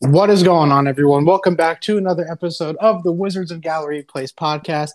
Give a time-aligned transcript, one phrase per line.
[0.00, 1.24] What is going on, everyone?
[1.24, 4.90] Welcome back to another episode of the Wizards of Gallery Place podcast.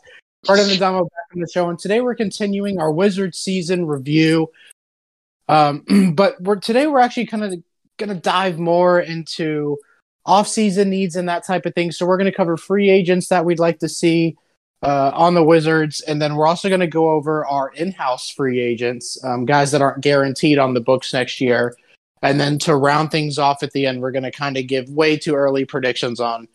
[0.46, 3.86] Part of the demo back on the show, and today we're continuing our Wizard season
[3.86, 4.50] review.
[5.50, 7.62] Um, but we're today we're actually kind of
[7.98, 9.78] going to dive more into
[10.26, 11.92] off-season needs and that type of thing.
[11.92, 14.38] So we're going to cover free agents that we'd like to see
[14.84, 18.62] uh, on the Wizards, and then we're also going to go over our in-house free
[18.62, 21.76] agents, um, guys that aren't guaranteed on the books next year.
[22.24, 24.90] And then to round things off at the end, we're going to kind of give
[24.90, 26.48] way too early predictions on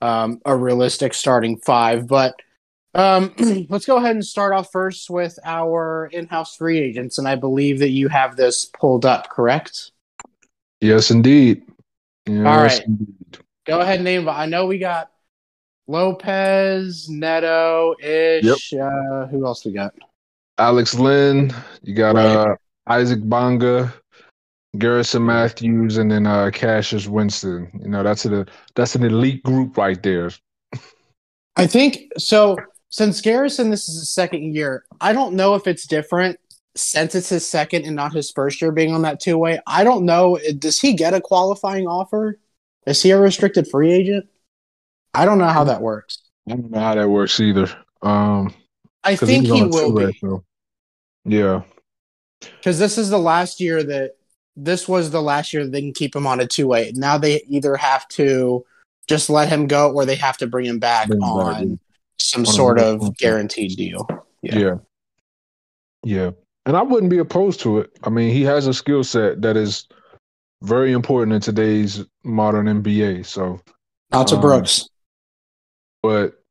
[0.00, 2.06] um, a realistic starting five.
[2.06, 2.40] But
[2.94, 3.34] um,
[3.68, 7.80] let's go ahead and start off first with our in-house free agents, and I believe
[7.80, 9.90] that you have this pulled up, correct?
[10.80, 11.62] Yes, indeed.
[12.26, 12.86] Yes, All right.
[12.86, 13.38] indeed.
[13.66, 14.28] Go ahead and name.
[14.28, 15.10] I know we got
[15.88, 18.72] Lopez, Neto, Ish.
[18.72, 19.94] Uh, who else we got?
[20.58, 22.24] Alex Len, you got Right.
[22.24, 22.56] uh
[22.86, 23.92] Isaac Bonga,
[24.78, 27.70] Garrison Matthews, and then uh Cassius Winston.
[27.82, 30.30] You know, that's a that's an elite group right there.
[31.56, 32.56] I think so.
[32.90, 34.84] Since Garrison, this is his second year.
[35.00, 36.38] I don't know if it's different
[36.76, 39.58] since it's his second and not his first year being on that two way.
[39.66, 40.38] I don't know.
[40.58, 42.38] Does he get a qualifying offer?
[42.86, 44.26] Is he a restricted free agent?
[45.14, 46.18] I don't know how that works.
[46.48, 47.68] I don't know how that works either.
[48.02, 48.54] Um
[49.02, 50.18] I think he will be
[51.24, 51.62] Yeah.
[52.40, 54.16] because this is the last year that
[54.56, 56.92] this was the last year they can keep him on a two way.
[56.94, 58.64] Now they either have to
[59.06, 61.78] just let him go or they have to bring him back Bring him back, on
[62.18, 64.06] some On sort of guaranteed deal.
[64.42, 64.58] Yeah.
[64.58, 64.74] Yeah.
[66.02, 66.30] Yeah.
[66.64, 67.90] And I wouldn't be opposed to it.
[68.02, 69.86] I mean, he has a skill set that is
[70.62, 73.26] very important in today's modern NBA.
[73.26, 73.60] So
[74.12, 74.88] Out to Um, Brooks.
[76.02, 76.42] but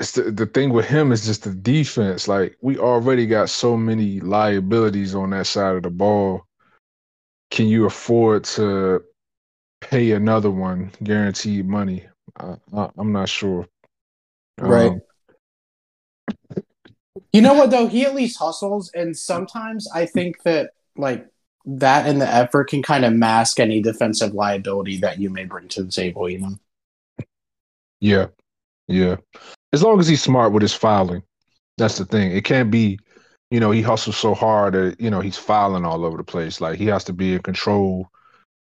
[0.00, 2.26] it's the, the thing with him is just the defense.
[2.26, 6.42] Like we already got so many liabilities on that side of the ball.
[7.50, 9.02] Can you afford to
[9.80, 12.06] pay another one guaranteed money?
[12.36, 13.66] I, I, I'm not sure.
[14.58, 14.92] Right.
[14.92, 15.00] Um,
[17.32, 17.86] You know what though?
[17.86, 21.26] He at least hustles, and sometimes I think that like
[21.64, 25.68] that and the effort can kind of mask any defensive liability that you may bring
[25.68, 26.28] to the table.
[26.28, 27.26] You know,
[28.00, 28.26] yeah,
[28.88, 29.16] yeah.
[29.72, 31.22] As long as he's smart with his filing,
[31.78, 32.32] that's the thing.
[32.32, 32.98] It can't be,
[33.50, 36.60] you know, he hustles so hard that you know he's filing all over the place.
[36.60, 38.10] Like he has to be in control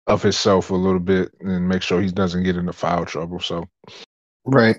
[0.08, 3.40] of himself a little bit and make sure he doesn't get into foul trouble.
[3.40, 3.68] So.
[4.46, 4.78] right?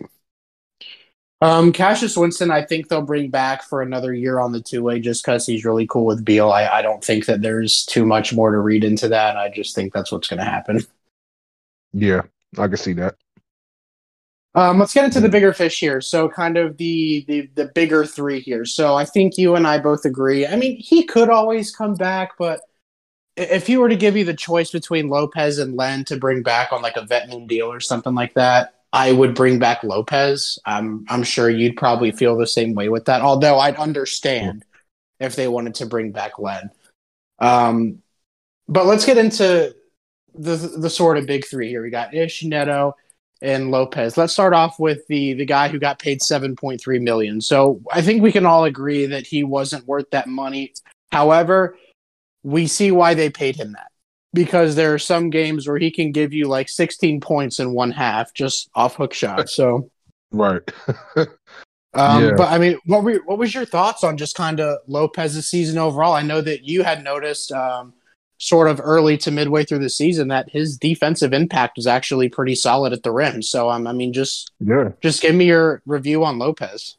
[1.40, 5.00] Um, Cassius Winston, I think they'll bring back for another year on the two way
[5.00, 6.52] just because he's really cool with Beal.
[6.52, 9.36] I, I don't think that there's too much more to read into that.
[9.36, 10.86] I just think that's what's going to happen.
[11.92, 12.22] Yeah,
[12.58, 13.16] I can see that.
[14.54, 16.00] Um, let's get into the bigger fish here.
[16.00, 18.64] So, kind of the, the the bigger three here.
[18.64, 20.46] So, I think you and I both agree.
[20.46, 22.60] I mean, he could always come back, but
[23.36, 26.72] if you were to give you the choice between Lopez and Len to bring back
[26.72, 30.58] on like a vet minimum deal or something like that, I would bring back Lopez.
[30.66, 33.22] I'm I'm sure you'd probably feel the same way with that.
[33.22, 34.64] Although I'd understand
[35.18, 36.70] if they wanted to bring back Len.
[37.38, 38.02] Um,
[38.68, 39.74] but let's get into
[40.34, 41.82] the the sort of big three here.
[41.82, 42.94] We got Ish, Neto,
[43.42, 44.16] and Lopez.
[44.16, 47.40] Let's start off with the the guy who got paid 7.3 million.
[47.40, 50.72] So I think we can all agree that he wasn't worth that money.
[51.10, 51.76] However,
[52.42, 53.88] we see why they paid him that.
[54.34, 57.90] Because there are some games where he can give you like 16 points in one
[57.90, 59.54] half just off hook shots.
[59.54, 59.90] So
[60.32, 60.62] Right.
[61.16, 61.26] um,
[61.94, 62.32] Yeah.
[62.36, 65.78] but I mean, what were what was your thoughts on just kind of Lopez's season
[65.78, 66.14] overall?
[66.14, 67.92] I know that you had noticed um,
[68.42, 72.56] sort of early to midway through the season that his defensive impact was actually pretty
[72.56, 73.40] solid at the rim.
[73.40, 74.90] So um, I mean, just yeah.
[75.00, 76.96] just give me your review on Lopez.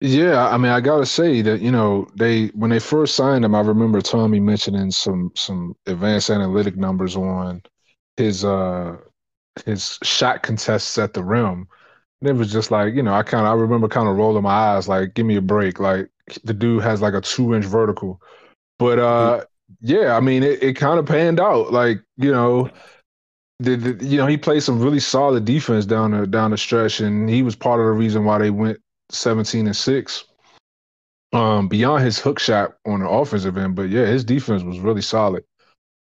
[0.00, 3.54] Yeah, I mean, I gotta say that you know they when they first signed him,
[3.54, 7.62] I remember Tommy mentioning some some advanced analytic numbers on
[8.16, 8.96] his uh
[9.64, 11.68] his shot contests at the rim.
[12.20, 14.42] And it was just like you know I kind of I remember kind of rolling
[14.42, 16.10] my eyes like give me a break like
[16.42, 18.20] the dude has like a two inch vertical,
[18.78, 19.44] but uh
[19.80, 22.70] yeah I mean it, it kind of panned out like you know.
[23.62, 27.00] The, the, you know he played some really solid defense down the down the stretch,
[27.00, 28.78] and he was part of the reason why they went
[29.10, 30.24] 17 and 6
[31.32, 35.02] um beyond his hook shot on the offensive end but yeah his defense was really
[35.02, 35.44] solid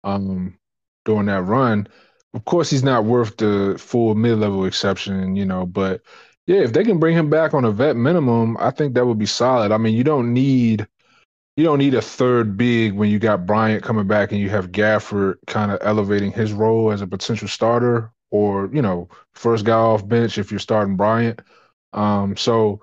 [0.04, 0.56] um
[1.04, 1.86] during that run
[2.34, 6.00] of course he's not worth the full mid-level exception you know but
[6.46, 9.18] yeah if they can bring him back on a vet minimum i think that would
[9.18, 10.86] be solid i mean you don't need
[11.56, 14.72] you don't need a third big when you got Bryant coming back and you have
[14.72, 19.72] Gafford kind of elevating his role as a potential starter or you know first guy
[19.72, 21.40] off bench if you're starting Bryant
[21.92, 22.80] um so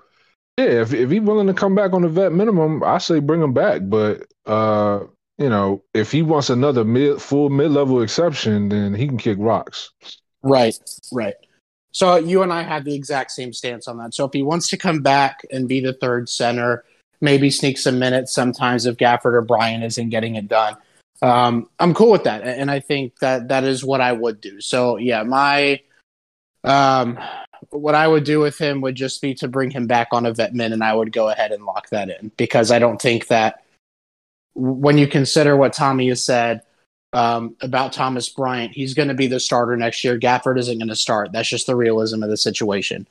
[0.60, 3.42] yeah, if if he's willing to come back on the vet minimum, I say bring
[3.42, 3.81] him back.
[3.86, 5.06] But uh,
[5.38, 9.38] you know, if he wants another mid full mid level exception, then he can kick
[9.39, 9.92] rocks.
[10.44, 10.77] Right,
[11.13, 11.36] right.
[11.92, 14.13] So you and I have the exact same stance on that.
[14.13, 16.83] So if he wants to come back and be the third center,
[17.21, 20.77] maybe sneak some minutes sometimes if Gafford or Bryant isn't getting it done.
[21.21, 24.62] Um, I'm cool with that, and I think that that is what I would do.
[24.62, 25.81] So yeah, my
[26.63, 27.19] um,
[27.71, 30.33] what I would do with him would just be to bring him back on a
[30.33, 33.27] vet min, and I would go ahead and lock that in because I don't think
[33.27, 33.63] that
[34.56, 36.62] when you consider what Tommy has said
[37.13, 40.19] um, about Thomas Bryant, he's going to be the starter next year.
[40.19, 41.31] Gafford isn't going to start.
[41.31, 43.07] That's just the realism of the situation.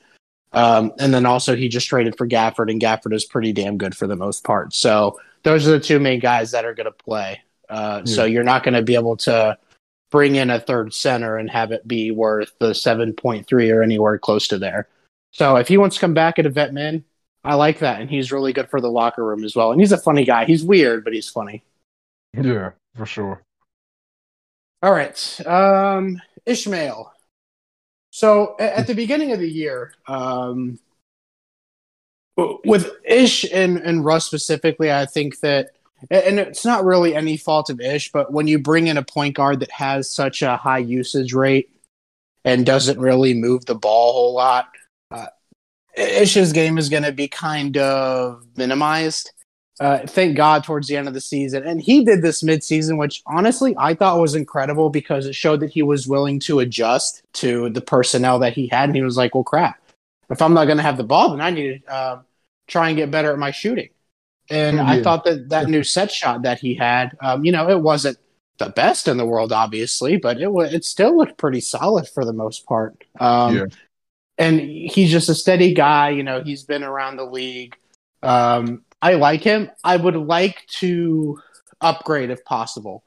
[0.51, 3.95] Um, and then also he just traded for Gafford, and Gafford is pretty damn good
[3.95, 4.73] for the most part.
[4.73, 7.41] So those are the two main guys that are going to play.
[7.69, 8.15] Uh, yeah.
[8.15, 9.57] So you're not going to be able to
[10.11, 14.47] bring in a third center and have it be worth the 7.3 or anywhere close
[14.47, 14.87] to there.
[15.31, 17.03] So if he wants to come back at a vet man,
[17.43, 19.71] I like that, and he's really good for the locker room as well.
[19.71, 20.45] And he's a funny guy.
[20.45, 21.63] He's weird, but he's funny.
[22.33, 23.41] Yeah, for sure.
[24.81, 27.13] All right, um, Ishmael.
[28.11, 30.79] So at the beginning of the year, um,
[32.65, 35.71] with Ish and, and Russ specifically, I think that,
[36.09, 39.35] and it's not really any fault of Ish, but when you bring in a point
[39.35, 41.69] guard that has such a high usage rate
[42.45, 44.69] and doesn't really move the ball a whole lot,
[45.11, 45.27] uh,
[45.97, 49.31] Ish's game is going to be kind of minimized.
[49.79, 51.65] Uh, thank God towards the end of the season.
[51.65, 55.69] And he did this midseason, which honestly I thought was incredible because it showed that
[55.69, 58.89] he was willing to adjust to the personnel that he had.
[58.89, 59.79] And he was like, well, crap,
[60.29, 62.21] if I'm not going to have the ball, then I need to uh,
[62.67, 63.89] try and get better at my shooting.
[64.49, 64.89] And yeah.
[64.89, 68.17] I thought that that new set shot that he had, um, you know, it wasn't
[68.57, 72.25] the best in the world, obviously, but it was, it still looked pretty solid for
[72.25, 73.01] the most part.
[73.19, 73.65] Um, yeah.
[74.37, 76.09] And he's just a steady guy.
[76.09, 77.75] You know, he's been around the league.
[78.21, 79.71] Um, I like him.
[79.83, 81.39] I would like to
[81.81, 83.03] upgrade if possible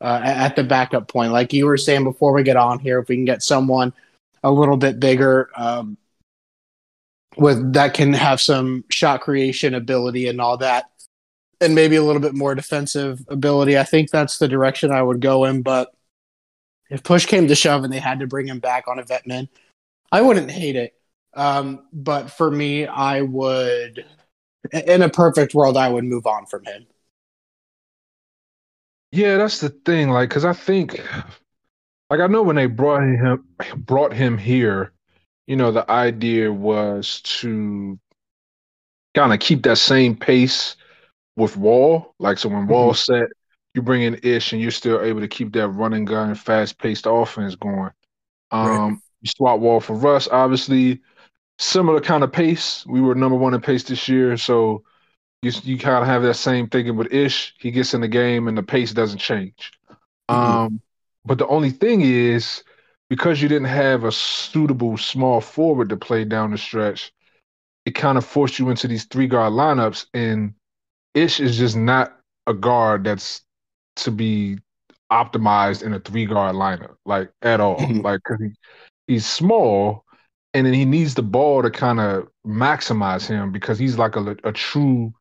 [0.00, 1.32] uh, at the backup point.
[1.32, 3.92] Like you were saying before we get on here, if we can get someone
[4.42, 5.96] a little bit bigger um,
[7.36, 10.90] with that can have some shot creation ability and all that,
[11.60, 15.20] and maybe a little bit more defensive ability, I think that's the direction I would
[15.20, 15.62] go in.
[15.62, 15.94] But
[16.90, 19.26] if push came to shove and they had to bring him back on a vet
[19.26, 19.48] min,
[20.12, 20.94] I wouldn't hate it.
[21.32, 24.04] Um, but for me, I would
[24.72, 26.86] in a perfect world, I would move on from him.
[29.12, 30.10] Yeah, that's the thing.
[30.10, 31.00] Like, because I think,
[32.10, 33.44] like, I know when they brought him
[33.76, 34.92] brought him here,
[35.46, 37.98] you know, the idea was to
[39.14, 40.76] kind of keep that same pace
[41.36, 42.14] with Wall.
[42.18, 42.72] Like, so when mm-hmm.
[42.72, 43.28] Wall set,
[43.74, 47.06] you bring in Ish, and you're still able to keep that running gun, fast paced
[47.08, 47.90] offense going.
[48.50, 48.96] Um, right.
[49.22, 51.00] You swap Wall for Russ, obviously
[51.58, 52.84] similar kind of pace.
[52.86, 54.82] We were number one in pace this year, so
[55.42, 57.54] you you kind of have that same thinking with Ish.
[57.58, 59.72] He gets in the game and the pace doesn't change.
[60.30, 60.40] Mm-hmm.
[60.40, 60.80] Um,
[61.24, 62.62] but the only thing is
[63.08, 67.12] because you didn't have a suitable small forward to play down the stretch,
[67.84, 70.54] it kind of forced you into these three guard lineups, and
[71.14, 72.16] Ish is just not
[72.46, 73.42] a guard that's
[73.96, 74.58] to be
[75.12, 77.76] optimized in a three guard lineup, like at all.
[77.76, 78.00] Mm-hmm.
[78.00, 78.50] Like, cause he,
[79.06, 80.04] he's small,
[80.54, 84.36] and then he needs the ball to kind of maximize him because he's like a,
[84.44, 85.12] a true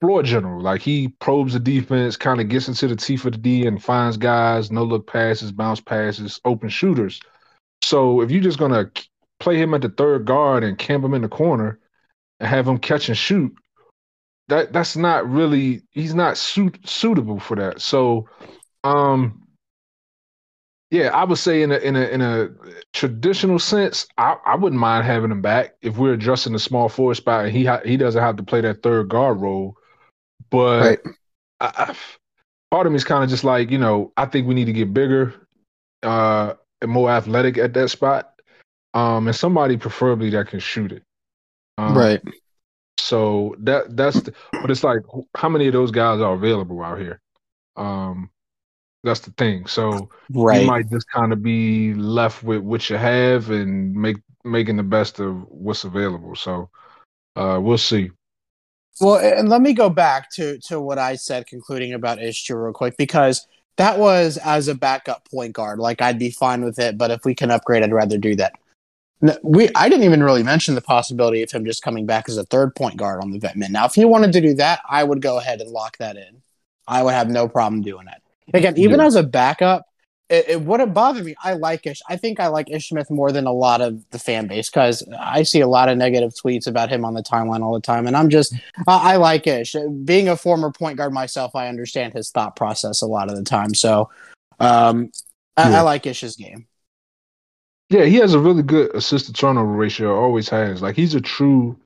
[0.00, 0.60] floor general.
[0.60, 3.82] Like he probes the defense, kind of gets into the teeth of the D and
[3.82, 7.18] finds guys, no look passes, bounce passes, open shooters.
[7.82, 8.90] So if you're just gonna
[9.40, 11.80] play him at the third guard and camp him in the corner
[12.38, 13.52] and have him catch and shoot,
[14.48, 17.80] that that's not really he's not suit, suitable for that.
[17.80, 18.28] So
[18.84, 19.41] um
[20.92, 22.50] yeah, I would say in a in a in a
[22.92, 27.14] traditional sense, I, I wouldn't mind having him back if we're adjusting the small forward
[27.14, 29.78] spot and he ha- he doesn't have to play that third guard role.
[30.50, 30.98] But right.
[31.60, 31.96] I, I,
[32.70, 34.74] part of me is kind of just like you know I think we need to
[34.74, 35.32] get bigger,
[36.02, 38.42] uh, and more athletic at that spot,
[38.92, 41.04] um, and somebody preferably that can shoot it.
[41.78, 42.20] Um, right.
[42.98, 45.00] So that that's the, but it's like
[45.38, 47.18] how many of those guys are available out here?
[47.76, 48.28] Um,
[49.02, 49.66] that's the thing.
[49.66, 50.62] So right.
[50.62, 54.82] you might just kind of be left with what you have and make making the
[54.82, 56.34] best of what's available.
[56.34, 56.70] So
[57.36, 58.10] uh, we'll see.
[59.00, 62.72] Well, and let me go back to to what I said, concluding about Ishtu real
[62.72, 65.78] quick, because that was as a backup point guard.
[65.78, 68.54] Like I'd be fine with it, but if we can upgrade, I'd rather do that.
[69.42, 72.44] We I didn't even really mention the possibility of him just coming back as a
[72.44, 73.72] third point guard on the vet min.
[73.72, 76.42] Now, if he wanted to do that, I would go ahead and lock that in.
[76.86, 78.21] I would have no problem doing it.
[78.52, 79.06] Again, even yeah.
[79.06, 79.86] as a backup,
[80.28, 81.34] it, it, wouldn't bother me.
[81.42, 82.00] I like Ish.
[82.08, 85.06] I think I like Ish Smith more than a lot of the fan base because
[85.18, 88.06] I see a lot of negative tweets about him on the timeline all the time,
[88.06, 88.54] and I'm just
[88.86, 89.76] I, I like Ish.
[90.04, 93.44] Being a former point guard myself, I understand his thought process a lot of the
[93.44, 93.74] time.
[93.74, 94.10] So
[94.58, 95.10] um,
[95.56, 96.66] I, I like Ish's game.
[97.90, 100.18] Yeah, he has a really good assist to turnover ratio.
[100.18, 100.80] Always has.
[100.80, 101.78] Like he's a true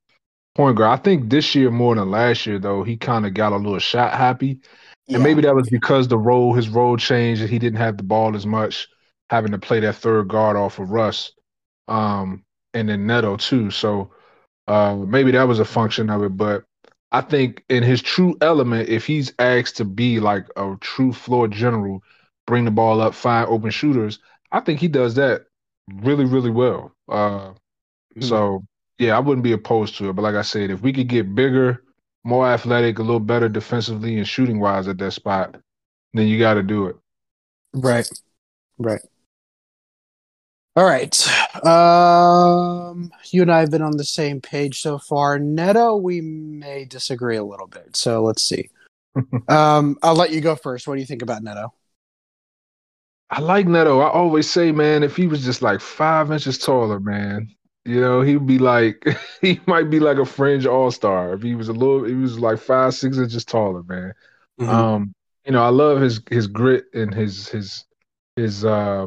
[0.55, 1.01] point guard.
[1.01, 3.81] I think this year more than last year though, he kind of got a little
[3.81, 4.61] shot happy,
[5.07, 5.17] yeah.
[5.17, 8.03] and maybe that was because the role his role changed and he didn't have the
[8.03, 8.89] ball as much,
[9.31, 11.33] having to play that third guard off of Russ,
[11.89, 12.45] um,
[12.75, 13.71] and then Neto too.
[13.71, 14.11] So
[14.67, 16.37] uh, maybe that was a function of it.
[16.37, 16.65] But
[17.13, 21.49] I think in his true element, if he's asked to be like a true floor
[21.49, 22.03] general,
[22.47, 24.19] bring the ball up, find open shooters,
[24.53, 25.47] I think he does that
[26.03, 26.93] really, really well.
[27.09, 28.23] Uh, mm-hmm.
[28.23, 28.65] So
[28.99, 30.13] yeah, I wouldn't be opposed to it.
[30.15, 31.83] But like I said, if we could get bigger,
[32.27, 35.57] more athletic, a little better defensively and shooting wise at that spot,
[36.13, 36.97] then you got to do it.
[37.73, 38.09] Right.
[38.79, 39.01] Right.
[40.75, 41.65] All right.
[41.65, 45.39] Um, you and I have been on the same page so far.
[45.39, 47.97] Neto, we may disagree a little bit.
[47.97, 48.69] So let's see.
[49.49, 50.87] um, I'll let you go first.
[50.87, 51.73] What do you think about Neto?
[53.31, 54.01] I like Neto.
[54.01, 57.49] I always say, man, if he was just like five inches taller, man,
[57.87, 59.07] you know, he'd be like
[59.41, 61.35] he might be like a fringe all star.
[61.35, 64.15] If he was a little, he was like five, six inches taller, man.
[64.61, 64.71] Mm-hmm.
[64.71, 65.15] Um,
[65.45, 67.85] you know, I love his his grit and his his
[68.37, 69.07] his uh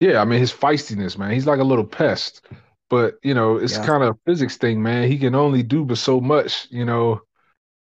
[0.00, 1.32] yeah, I mean his feistiness, man.
[1.32, 2.46] He's like a little pest.
[2.90, 3.84] But, you know, it's yeah.
[3.84, 5.10] kind of a physics thing, man.
[5.10, 7.20] He can only do but so much, you know.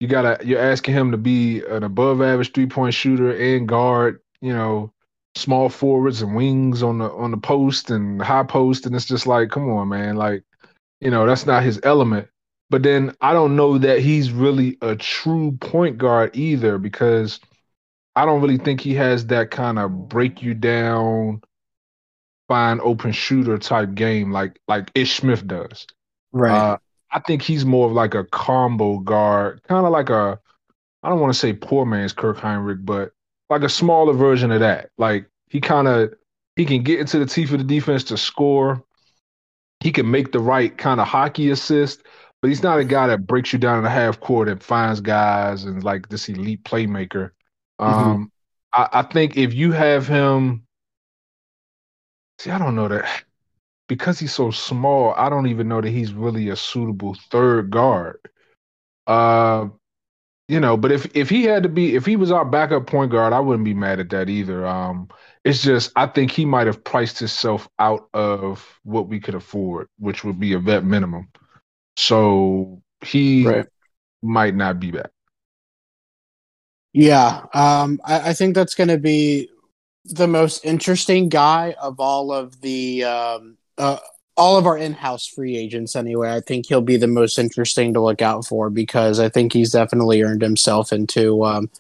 [0.01, 4.19] You gotta you're asking him to be an above average three point shooter and guard
[4.43, 4.93] you know,
[5.35, 9.27] small forwards and wings on the on the post and high post, and it's just
[9.27, 10.45] like, come on, man, like,
[11.01, 12.29] you know, that's not his element.
[12.71, 17.39] But then I don't know that he's really a true point guard either because
[18.17, 21.43] I don't really think he has that kind of break you down,
[22.49, 25.87] find open shooter type game like like Ish Smith does.
[26.33, 26.57] Right.
[26.57, 26.79] Uh,
[27.11, 30.41] I think he's more of like a combo guard, kind of like a
[31.03, 33.13] I don't want to say poor man's Kirk Hinrich, but
[33.53, 34.91] like a smaller version of that.
[34.99, 36.15] Like he kind of
[36.57, 38.85] he can get into the teeth of the defense to score.
[39.81, 42.03] He can make the right kind of hockey assist,
[42.41, 45.01] but he's not a guy that breaks you down in the half court and finds
[45.01, 47.31] guys and like this elite playmaker.
[47.81, 48.11] Mm-hmm.
[48.11, 48.33] Um,
[48.73, 50.65] I, I think if you have him,
[52.39, 53.25] see, I don't know that
[53.89, 55.15] because he's so small.
[55.17, 58.19] I don't even know that he's really a suitable third guard.
[59.07, 59.67] Uh,
[60.53, 63.11] you know, but if if he had to be if he was our backup point
[63.11, 64.67] guard, I wouldn't be mad at that either.
[64.67, 65.09] Um,
[65.47, 69.89] it's just I think he might have priced himself out of what we could afford,
[69.99, 71.29] which would be a vet minimum.
[71.97, 73.67] So he right.
[74.21, 75.09] might not be back.
[76.93, 79.49] Yeah, um, I, I think that's going to be
[80.05, 84.01] the most interesting guy of all of the um, uh,
[84.37, 86.33] all of our in-house free agents anyway.
[86.33, 89.73] I think he'll be the most interesting to look out for because I think he's
[89.73, 91.71] definitely earned himself into um,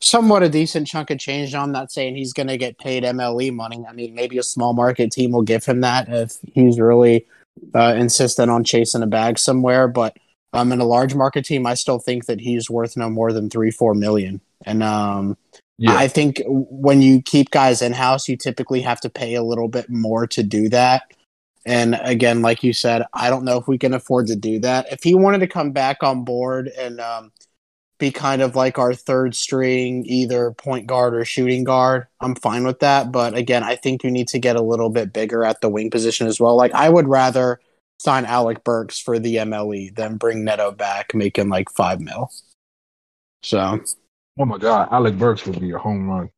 [0.00, 1.54] somewhat a decent chunk of change.
[1.54, 3.84] I'm not saying he's going to get paid MLE money.
[3.88, 7.26] I mean, maybe a small market team will give him that if he's really
[7.74, 9.86] uh, insistent on chasing a bag somewhere.
[9.86, 10.16] But
[10.52, 13.48] um, in a large market team, I still think that he's worth no more than
[13.48, 14.40] three, four million.
[14.64, 15.36] And um,
[15.78, 15.94] yeah.
[15.94, 19.68] I think when you keep guys in house, you typically have to pay a little
[19.68, 21.12] bit more to do that.
[21.64, 24.92] And again, like you said, I don't know if we can afford to do that.
[24.92, 27.32] If he wanted to come back on board and um,
[27.98, 32.64] be kind of like our third string, either point guard or shooting guard, I'm fine
[32.64, 33.12] with that.
[33.12, 35.90] But again, I think you need to get a little bit bigger at the wing
[35.90, 36.56] position as well.
[36.56, 37.60] Like I would rather
[37.98, 42.30] sign Alec Burks for the MLE than bring Neto back, making like five mil.
[43.42, 43.80] So.
[44.38, 46.30] Oh my God, Alec Burks would be a home run.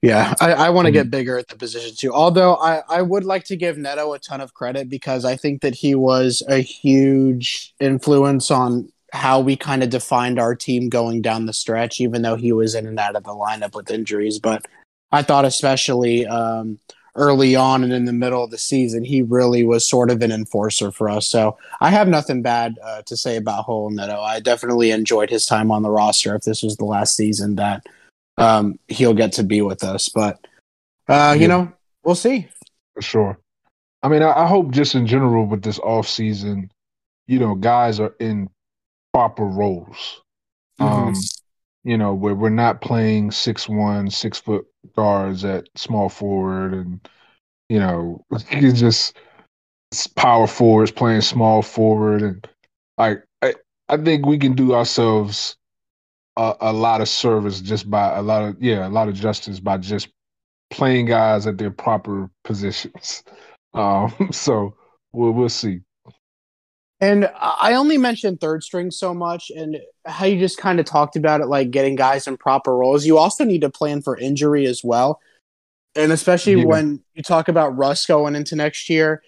[0.00, 1.10] Yeah, I, I want to get mm-hmm.
[1.10, 2.12] bigger at the position too.
[2.12, 5.60] Although I, I would like to give Neto a ton of credit because I think
[5.62, 11.22] that he was a huge influence on how we kind of defined our team going
[11.22, 14.38] down the stretch, even though he was in and out of the lineup with injuries.
[14.38, 14.66] But
[15.10, 16.78] I thought, especially um,
[17.16, 20.30] early on and in the middle of the season, he really was sort of an
[20.30, 21.26] enforcer for us.
[21.26, 24.20] So I have nothing bad uh, to say about Raul Neto.
[24.20, 26.36] I definitely enjoyed his time on the roster.
[26.36, 27.84] If this was the last season that
[28.38, 30.08] um, he'll get to be with us.
[30.08, 30.38] But
[31.08, 31.46] uh, you yeah.
[31.48, 31.72] know,
[32.04, 32.48] we'll see.
[32.94, 33.38] For sure.
[34.02, 36.70] I mean, I, I, hope just in general with this off season,
[37.26, 38.48] you know, guys are in
[39.12, 40.22] proper roles.
[40.80, 41.08] Mm-hmm.
[41.08, 41.14] Um,
[41.84, 47.08] you know, where we're not playing six one, six foot guards at small forward and
[47.68, 49.16] you know, it's just
[50.16, 52.48] power forwards playing small forward and
[52.98, 53.54] like I,
[53.88, 55.56] I think we can do ourselves
[56.38, 59.60] a, a lot of service just by a lot of yeah a lot of justice
[59.60, 60.08] by just
[60.70, 63.24] playing guys at their proper positions.
[63.74, 64.74] Um, so
[65.12, 65.80] we'll we'll see.
[67.00, 69.76] And I only mentioned third string so much, and
[70.06, 73.06] how you just kind of talked about it, like getting guys in proper roles.
[73.06, 75.20] You also need to plan for injury as well.
[75.94, 76.64] And especially Yeah.
[76.64, 79.22] when you talk about Russ going into next year,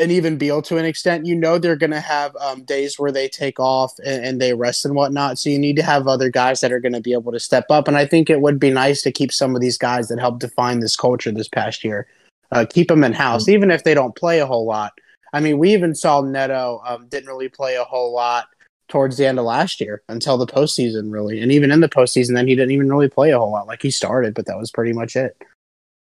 [0.00, 3.12] and even Beal to an extent, you know they're going to have um, days where
[3.12, 5.38] they take off and, and they rest and whatnot.
[5.38, 7.66] So you need to have other guys that are going to be able to step
[7.70, 7.86] up.
[7.86, 10.40] And I think it would be nice to keep some of these guys that helped
[10.40, 12.06] define this culture this past year,
[12.50, 14.92] uh, keep them in house, even if they don't play a whole lot.
[15.32, 18.46] I mean, we even saw Neto um, didn't really play a whole lot
[18.88, 21.40] towards the end of last year until the postseason, really.
[21.40, 23.68] And even in the postseason, then he didn't even really play a whole lot.
[23.68, 25.40] Like he started, but that was pretty much it.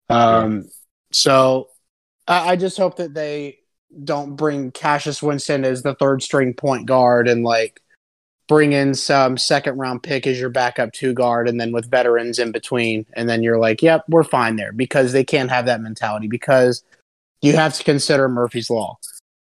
[0.09, 0.69] Um,
[1.11, 1.69] so
[2.27, 3.59] I, I just hope that they
[4.03, 7.81] don't bring Cassius Winston as the third string point guard and like
[8.47, 12.39] bring in some second round pick as your backup two guard and then with veterans
[12.39, 13.05] in between.
[13.13, 16.83] And then you're like, yep, we're fine there because they can't have that mentality because
[17.41, 18.97] you have to consider Murphy's Law.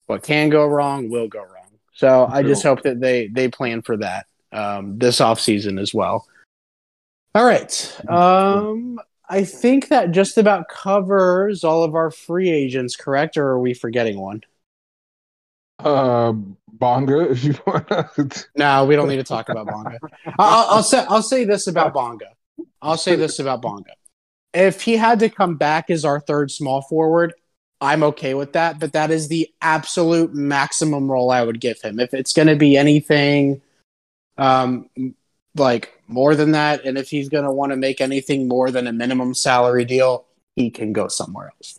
[0.07, 1.55] What can go wrong will go wrong.
[1.93, 6.27] So I just hope that they they plan for that um, this offseason as well.
[7.35, 8.01] All right.
[8.09, 13.37] Um, I think that just about covers all of our free agents, correct?
[13.37, 14.43] Or are we forgetting one?
[15.79, 16.33] Uh,
[16.73, 18.49] Bonga, if you want.
[18.57, 19.99] No, we don't need to talk about Bonga.
[20.39, 22.33] I'll, I'll say I'll say this about Bonga.
[22.81, 23.93] I'll say this about Bonga.
[24.55, 27.35] If he had to come back as our third small forward,
[27.81, 28.79] I'm okay with that.
[28.79, 32.01] But that is the absolute maximum role I would give him.
[32.01, 33.61] If it's going to be anything,
[34.39, 34.89] um,
[35.55, 38.87] like more than that, and if he's going to want to make anything more than
[38.87, 41.79] a minimum salary deal, he can go somewhere else.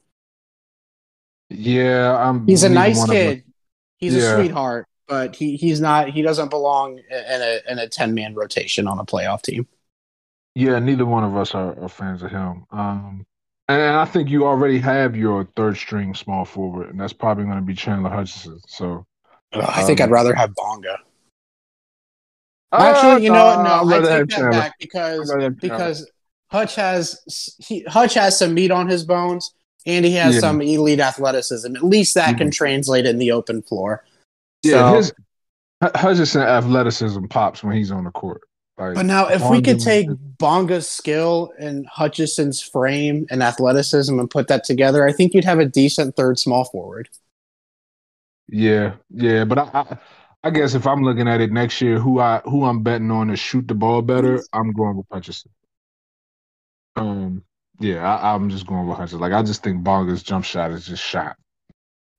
[1.49, 2.45] yeah, I'm.
[2.47, 3.43] He's a nice kid.
[3.97, 4.33] He's Yeah.
[4.33, 6.09] a sweetheart, but he, he's not.
[6.09, 9.67] He doesn't belong in a in a ten man rotation on a playoff team.
[10.55, 12.65] Yeah, neither one of us are, are fans of him.
[12.71, 13.25] Um,
[13.67, 17.57] and I think you already have your third string small forward, and that's probably going
[17.57, 18.59] to be Chandler Hutchison.
[18.67, 19.05] So
[19.53, 20.97] Ugh, I think Um, I'd rather have Bonga.
[22.71, 23.63] Actually, you know what?
[23.63, 25.77] No, Uh, I'd I take that back because I'd rather have Chandler.
[25.77, 26.11] because
[26.51, 29.53] Hutch has he, Hutch has some meat on his bones,
[29.85, 30.41] and he has Yeah.
[30.41, 31.75] some elite athleticism.
[31.75, 32.37] At least that Mhm.
[32.37, 34.03] can translate in the open floor.
[34.61, 35.13] yeah, So- his
[35.81, 38.41] Hu- Hutchison athleticism pops when he's on the court.
[38.77, 44.29] Like, But now, if we could take Bonga's skill and Hutchison's frame and athleticism and
[44.29, 47.09] put that together, I think you'd have a decent third small forward.
[48.47, 49.97] Yeah, yeah, but I, I,
[50.43, 53.27] I guess if I'm looking at it next year, who I who I'm betting on
[53.27, 55.51] to shoot the ball better, I'm going with Hutchison.
[56.95, 57.43] Um,
[57.79, 59.19] yeah, I, I'm just going with Hutchison.
[59.19, 61.35] Like I just think Bonga's jump shot is just shot.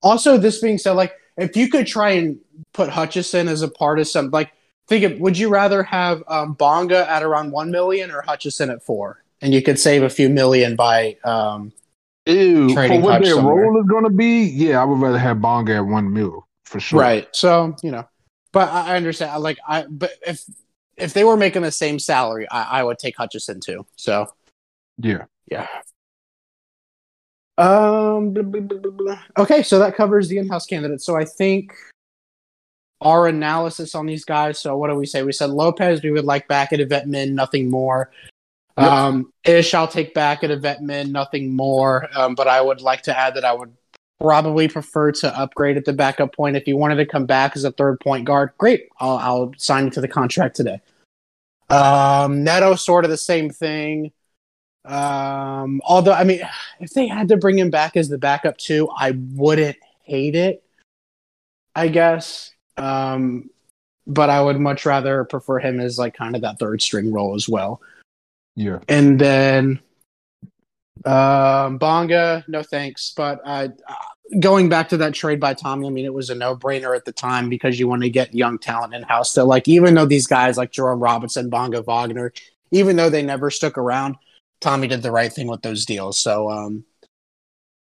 [0.02, 2.38] Also, this being said, like if you could try and
[2.72, 4.52] put Hutchison as a part of some, like
[4.86, 8.82] think of, would you rather have um, Bonga at around one million or Hutchison at
[8.82, 11.72] four, and you could save a few million by um,
[12.26, 13.64] Ew, for what their somewhere.
[13.64, 16.80] role is going to be, yeah, I would rather have Bonga at one mil for
[16.80, 17.00] sure.
[17.00, 17.28] right.
[17.32, 18.06] So you know,
[18.52, 19.42] but I understand.
[19.42, 20.44] Like I, but if
[20.96, 23.86] if they were making the same salary, I, I would take Hutchison too.
[23.96, 24.32] So
[24.98, 25.24] Yeah.
[25.50, 25.66] Yeah.
[27.58, 28.32] Um.
[28.32, 29.18] blah, blah, blah, blah, blah.
[29.38, 31.04] Okay, so that covers the in-house candidates.
[31.04, 31.74] So I think
[33.00, 34.58] our analysis on these guys.
[34.58, 35.22] So what do we say?
[35.22, 36.02] We said Lopez.
[36.02, 38.10] We would like back at a vet min, nothing more.
[38.78, 38.88] Yep.
[38.88, 42.08] Um, Ish, I'll take back at a vet min, nothing more.
[42.14, 43.72] Um, but I would like to add that I would
[44.20, 46.56] probably prefer to upgrade at the backup point.
[46.56, 48.88] If you wanted to come back as a third point guard, great.
[48.98, 50.80] I'll, I'll sign you to the contract today.
[51.70, 54.12] Um, Neto, sort of the same thing.
[54.84, 56.40] Um, although I mean,
[56.80, 60.62] if they had to bring him back as the backup too, I wouldn't hate it.
[61.74, 62.52] I guess.
[62.76, 63.50] Um,
[64.06, 67.34] but I would much rather prefer him as like kind of that third string role
[67.34, 67.80] as well.
[68.56, 68.80] Yeah.
[68.88, 69.80] And then
[71.04, 73.12] um, Bonga, no thanks.
[73.16, 73.68] But uh,
[74.38, 77.04] going back to that trade by Tommy, I mean, it was a no brainer at
[77.04, 79.32] the time because you want to get young talent in house.
[79.32, 82.32] So, like, even though these guys like Jerome Robinson, Bonga Wagner,
[82.70, 84.16] even though they never stuck around,
[84.60, 86.20] Tommy did the right thing with those deals.
[86.20, 86.84] So, um,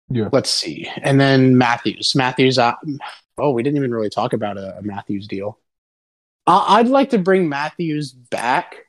[0.09, 0.29] Yeah.
[0.33, 0.89] let's see.
[1.03, 2.15] And then Matthews.
[2.15, 2.75] Matthews, uh,
[3.39, 5.59] oh, we didn't even really talk about a, a Matthews deal.
[6.47, 8.87] I- I'd like to bring Matthews back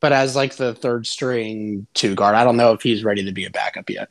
[0.00, 2.34] but as like the third string two guard.
[2.34, 4.08] I don't know if he's ready to be a backup yet.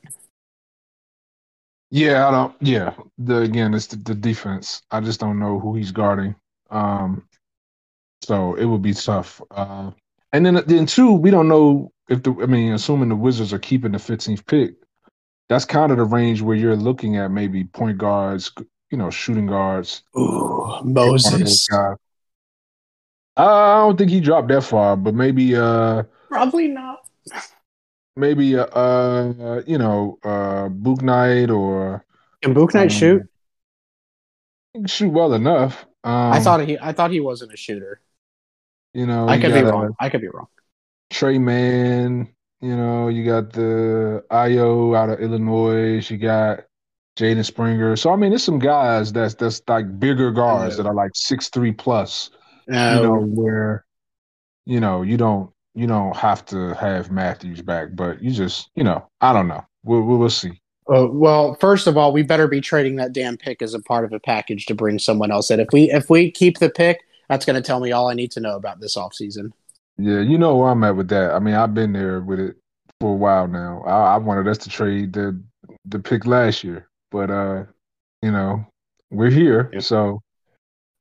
[1.90, 2.56] Yeah, I don't.
[2.62, 4.82] Yeah, the again, it's the, the defense.
[4.92, 6.36] I just don't know who he's guarding.
[6.70, 7.28] Um,
[8.24, 9.42] so it would be tough.
[9.52, 9.92] Uh,
[10.34, 12.34] and then then two, we don't know if the.
[12.42, 14.76] I mean, assuming the Wizards are keeping the 15th pick,
[15.48, 18.52] that's kind of the range where you're looking at maybe point guards,
[18.92, 20.04] you know, shooting guards.
[20.18, 21.68] Ooh, one of those Moses.
[21.68, 21.96] guys.
[23.38, 27.00] I don't think he dropped that far, but maybe uh Probably not.
[28.18, 32.04] Maybe uh, uh you know uh Book night or
[32.42, 33.22] Can Book night um, shoot?
[34.86, 35.86] shoot well enough.
[36.04, 36.78] Um, I thought he.
[36.80, 38.02] I thought he wasn't a shooter.
[38.94, 39.96] you know I you could be uh, wrong.
[40.00, 40.48] I could be wrong.
[41.10, 42.28] Tre Mann,
[42.62, 46.10] You know, you got the Ayo out of Illinois.
[46.10, 46.66] You got
[47.18, 47.96] Jaden Springer.
[47.96, 51.50] So I mean, there's some guys that's that's like bigger guards that are like six
[51.50, 52.30] three plus.
[52.68, 53.86] you know, where
[54.66, 58.84] you know you don't you don't have to have Matthews back, but you just you
[58.84, 59.64] know I don't know.
[59.84, 60.60] We'll we'll, see.
[60.92, 64.04] Uh, well, first of all, we better be trading that damn pick as a part
[64.04, 65.60] of a package to bring someone else in.
[65.60, 68.32] If we if we keep the pick, that's going to tell me all I need
[68.32, 69.52] to know about this offseason.
[70.00, 71.32] Yeah, you know where I'm at with that.
[71.32, 72.56] I mean, I've been there with it
[73.00, 73.84] for a while now.
[73.86, 75.40] I, I wanted us to trade the
[75.86, 77.66] the pick last year, but uh,
[78.24, 78.66] you know,
[79.12, 80.24] we're here, so.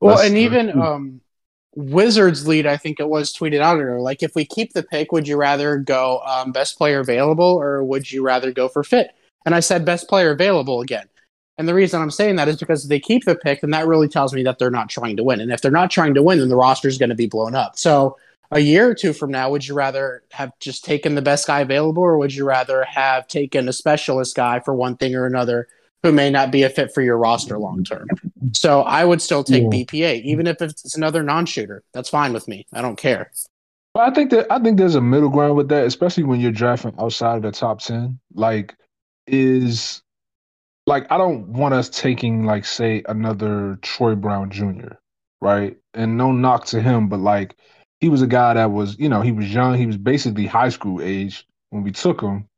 [0.01, 1.23] Well, and even um,
[1.77, 4.01] Wizards lead, I think it was tweeted out earlier.
[4.01, 7.85] Like, if we keep the pick, would you rather go um, best player available or
[7.85, 9.11] would you rather go for fit?
[9.45, 11.07] And I said best player available again.
[11.59, 13.87] And the reason I'm saying that is because if they keep the pick, then that
[13.87, 15.41] really tells me that they're not trying to win.
[15.41, 17.55] And if they're not trying to win, then the roster is going to be blown
[17.55, 17.79] up.
[17.79, 18.17] So
[18.51, 21.61] a year or two from now, would you rather have just taken the best guy
[21.61, 25.69] available, or would you rather have taken a specialist guy for one thing or another
[26.03, 28.07] who may not be a fit for your roster long term?
[28.53, 29.69] So I would still take yeah.
[29.69, 31.83] BPA, even if it's another non-shooter.
[31.93, 32.67] That's fine with me.
[32.73, 33.31] I don't care.
[33.95, 36.53] But I think that I think there's a middle ground with that, especially when you're
[36.53, 38.19] drafting outside of the top ten.
[38.35, 38.75] Like,
[39.27, 40.03] is
[40.87, 44.97] like I don't want us taking like say another Troy Brown Jr.
[45.41, 47.57] Right, and no knock to him, but like
[48.01, 50.69] he was a guy that was you know he was young, he was basically high
[50.69, 52.49] school age when we took him.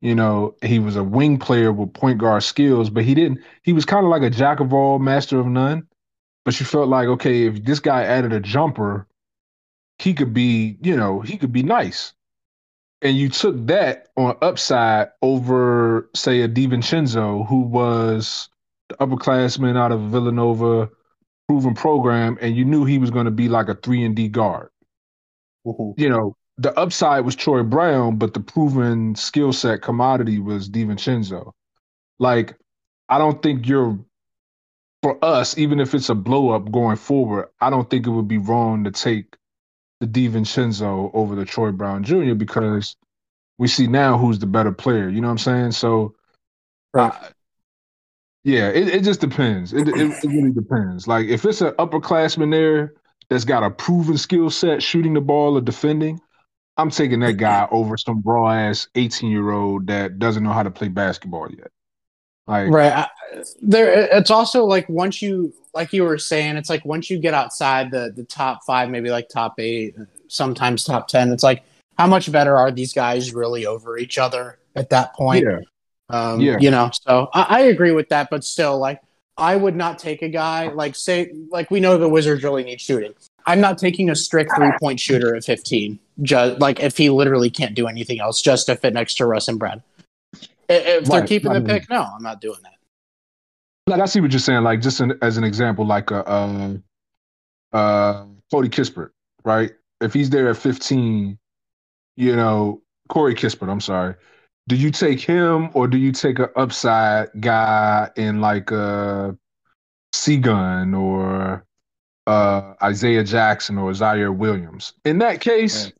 [0.00, 3.40] You know, he was a wing player with point guard skills, but he didn't.
[3.62, 5.86] He was kind of like a jack of all, master of none.
[6.44, 9.06] But you felt like, okay, if this guy added a jumper,
[9.98, 12.14] he could be, you know, he could be nice
[13.02, 18.48] and you took that on upside over, say, a DiVincenzo, who was
[18.88, 20.90] the upperclassman out of Villanova,
[21.46, 24.28] proven program, and you knew he was going to be like a three and D
[24.28, 24.70] guard.
[25.66, 26.00] Mm-hmm.
[26.00, 31.52] You know, the upside was Troy Brown, but the proven skill set commodity was DiVincenzo.
[32.18, 32.56] Like,
[33.08, 33.98] I don't think you're
[35.02, 38.26] for us, even if it's a blow up going forward, I don't think it would
[38.26, 39.36] be wrong to take
[40.00, 42.34] the DiVincenzo over the Troy Brown Jr.
[42.34, 42.96] because
[43.58, 45.08] we see now who's the better player.
[45.08, 45.72] You know what I'm saying?
[45.72, 46.14] So,
[46.92, 47.12] right.
[47.12, 47.28] I,
[48.44, 49.72] yeah, it, it just depends.
[49.72, 51.06] It, it, it really depends.
[51.06, 52.94] Like if it's an upperclassman there
[53.28, 56.20] that's got a proven skill set shooting the ball or defending,
[56.78, 60.62] I'm taking that guy over some raw ass 18 year old that doesn't know how
[60.62, 61.70] to play basketball yet.
[62.46, 62.92] Like, right.
[62.92, 63.08] I,
[63.60, 67.34] there, it's also like once you like you were saying, it's like once you get
[67.34, 69.96] outside the the top five, maybe like top eight,
[70.28, 71.64] sometimes top ten, it's like
[71.98, 75.44] how much better are these guys really over each other at that point?
[75.44, 75.58] Yeah.
[76.10, 76.56] Um, yeah.
[76.58, 79.02] You know, so I, I agree with that, but still, like,
[79.36, 82.80] I would not take a guy like say like we know the Wizards really need
[82.80, 83.12] shooting.
[83.48, 87.50] I'm not taking a strict three point shooter at 15, just like if he literally
[87.50, 89.82] can't do anything else, just to fit next to Russ and Brad.
[90.68, 91.28] If they're right.
[91.28, 92.78] keeping the pick, no, I'm not doing that
[93.88, 94.62] like I see what you're saying.
[94.62, 96.74] Like just an, as an example, like a uh,
[97.72, 99.10] uh, Cody Kispert,
[99.44, 99.72] right?
[100.00, 101.38] If he's there at 15,
[102.16, 103.68] you know Corey Kispert.
[103.68, 104.14] I'm sorry.
[104.68, 109.36] Do you take him or do you take an upside guy in like a
[110.14, 111.64] Sengun or
[112.28, 114.92] uh, Isaiah Jackson or Ziaire Williams?
[115.04, 115.94] In that case, right.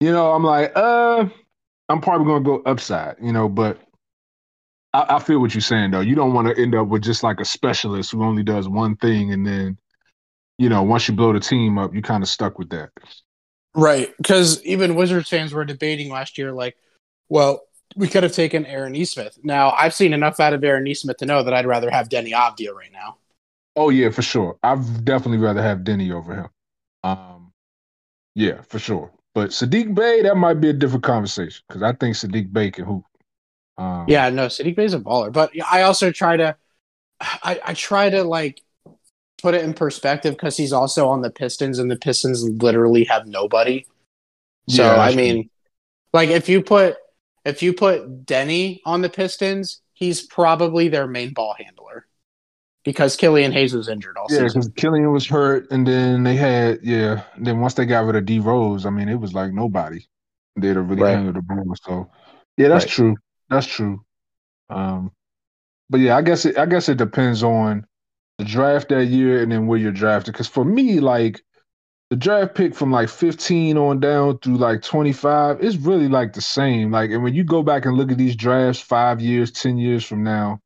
[0.00, 1.26] you know, I'm like, uh,
[1.88, 3.78] I'm probably gonna go upside, you know, but
[4.92, 6.00] I, I feel what you're saying though.
[6.00, 8.96] You don't want to end up with just like a specialist who only does one
[8.96, 9.78] thing, and then
[10.58, 12.90] you know once you blow the team up, you kind of stuck with that.
[13.74, 16.76] Right, because even Wizards fans were debating last year, like,
[17.28, 17.62] well,
[17.94, 19.38] we could have taken Aaron Nesmith.
[19.42, 22.32] Now, I've seen enough out of Aaron Nesmith to know that I'd rather have Deni
[22.32, 23.16] Avdija right now.
[23.76, 24.58] Oh yeah, for sure.
[24.62, 26.48] I'd definitely rather have Deni over him.
[27.04, 27.52] Um,
[28.34, 29.12] yeah, for sure.
[29.34, 32.86] But Saddiq Bey, that might be a different conversation because I think Saddiq Bey can
[32.86, 33.04] hoop.
[33.76, 36.56] Um, yeah, no, Saddiq Bey's a baller, but I also try to,
[37.20, 38.62] I, I try to like
[39.42, 43.26] put it in perspective because he's also on the Pistons, and the Pistons literally have
[43.26, 43.86] nobody.
[44.70, 45.50] So yeah, I mean, true.
[46.14, 46.96] like if you put
[47.44, 52.05] if you put Deni on the Pistons, he's probably their main ball handler
[52.86, 54.60] because Killian Hayes was injured all yeah, season.
[54.60, 57.24] because Killian was hurt, and then they had yeah.
[57.36, 60.06] Then once they got rid of D Rose, I mean, it was like nobody
[60.58, 61.16] did really right.
[61.16, 61.74] handle the ball.
[61.82, 62.08] So
[62.56, 62.92] yeah, that's right.
[62.92, 63.16] true.
[63.50, 64.04] That's true.
[64.70, 65.10] Um,
[65.90, 66.56] but yeah, I guess it.
[66.56, 67.84] I guess it depends on
[68.38, 70.32] the draft that year and then where you're drafted.
[70.32, 71.42] Because for me, like
[72.10, 76.40] the draft pick from like 15 on down through like 25 is really like the
[76.40, 76.92] same.
[76.92, 80.04] Like, and when you go back and look at these drafts five years, 10 years
[80.04, 80.60] from now,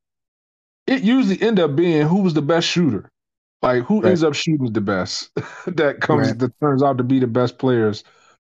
[0.91, 3.09] it usually end up being who was the best shooter.
[3.63, 4.11] Like who right.
[4.11, 5.31] ends up shooting the best
[5.67, 6.39] that comes right.
[6.39, 8.05] that turns out to be the best players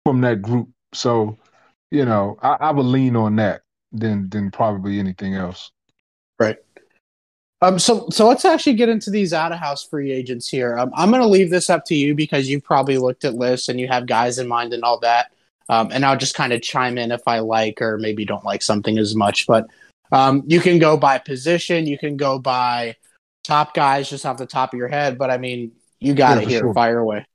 [0.04, 0.68] from that group.
[0.92, 1.38] So
[1.90, 5.70] you know, I, I would lean on that than than probably anything else.
[6.38, 6.56] Right.
[7.62, 10.76] Um, so so let's actually get into these out of house free agents here.
[10.76, 13.68] Um, I'm going to leave this up to you because you've probably looked at lists
[13.68, 15.30] and you have guys in mind and all that.
[15.68, 18.60] Um, and I'll just kind of chime in if I like or maybe don't like
[18.60, 19.46] something as much.
[19.46, 19.66] But
[20.14, 22.94] um, you can go by position, you can go by
[23.42, 25.18] top guys just off the top of your head.
[25.18, 26.60] But I mean, you got yeah, it here.
[26.60, 26.74] Sure.
[26.74, 27.26] Fire away.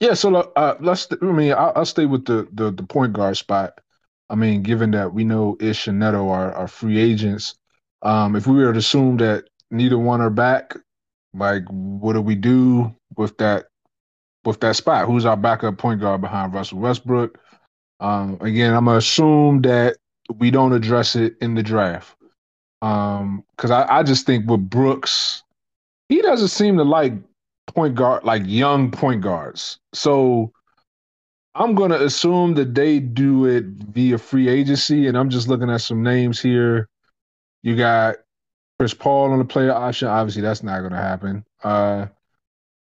[0.00, 1.08] Yeah, so uh, let's.
[1.10, 3.80] I mean, I'll, I'll, stay with the, the the point guard spot.
[4.30, 7.54] I mean, given that we know Ish and Neto are, are free agents,
[8.02, 10.76] um, if we were to assume that neither one are back,
[11.32, 13.66] like what do we do with that
[14.44, 15.06] with that spot?
[15.06, 17.38] Who's our backup point guard behind Russell Westbrook?
[18.00, 19.96] Um, again, I'm gonna assume that
[20.38, 22.16] we don't address it in the draft.
[22.82, 25.42] Um, because I, I just think with Brooks,
[26.08, 27.14] he doesn't seem to like
[27.66, 29.78] point guard, like young point guards.
[29.92, 30.52] So
[31.54, 35.80] I'm gonna assume that they do it via free agency, and I'm just looking at
[35.80, 36.88] some names here.
[37.62, 38.16] You got
[38.78, 40.08] Chris Paul on the player option.
[40.08, 41.44] Obviously, that's not gonna happen.
[41.62, 42.06] Uh,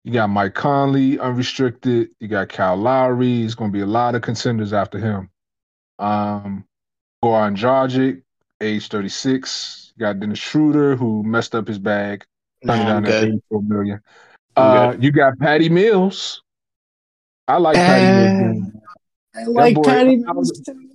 [0.04, 2.10] you got Mike Conley unrestricted.
[2.19, 3.43] You got Kyle Lowry.
[3.43, 5.30] It's gonna be a lot of contenders after him.
[6.00, 6.65] Um,
[7.26, 8.22] Goran Dragic,
[8.62, 9.94] age 36.
[9.96, 12.24] You got Dennis Schroeder, who messed up his bag,
[12.66, 14.02] turning down that 84 million.
[14.56, 16.44] Uh, you got Patty Mills.
[17.48, 18.74] I like uh, Patty Mills.
[19.36, 20.90] I like boy, Patty Mills too.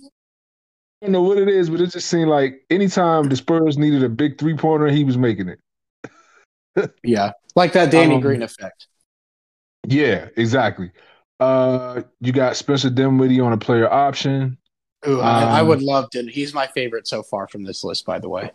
[1.01, 4.03] I don't know what it is, but it just seemed like anytime the Spurs needed
[4.03, 6.93] a big three pointer, he was making it.
[7.03, 8.87] yeah, like that Danny um, Green effect.
[9.85, 10.91] Yeah, exactly.
[11.41, 14.57] Uh, you got Spencer Dinwiddie on a player option.
[15.07, 16.27] Ooh, um, I, I, would love to.
[16.27, 18.51] He's my favorite so far from this list, by the way.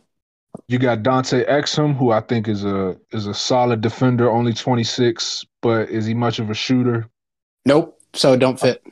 [0.69, 5.45] You got Dante Exum, who I think is a is a solid defender, only 26,
[5.61, 7.09] but is he much of a shooter?
[7.65, 8.01] Nope.
[8.15, 8.83] So don't fit.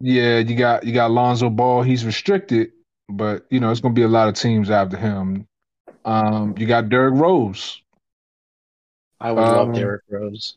[0.00, 1.82] Yeah, you got you got Lonzo Ball.
[1.82, 2.72] He's restricted,
[3.08, 5.46] but you know it's going to be a lot of teams after him.
[6.04, 7.82] Um, you got Derrick Rose.
[9.20, 10.56] I would um, love Derrick Rose.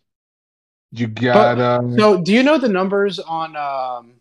[0.91, 1.57] You got.
[1.57, 4.20] But, um, so, do you know the numbers on um,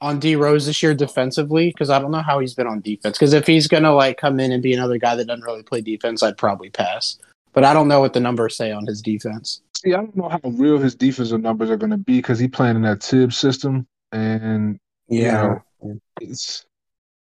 [0.00, 1.68] on D Rose this year defensively?
[1.68, 3.18] Because I don't know how he's been on defense.
[3.18, 5.80] Because if he's gonna like come in and be another guy that doesn't really play
[5.80, 7.18] defense, I'd probably pass.
[7.52, 9.62] But I don't know what the numbers say on his defense.
[9.76, 12.50] See, I don't know how real his defensive numbers are going to be because he's
[12.50, 14.78] playing in that Thibs system, and
[15.08, 16.66] yeah, you know, it's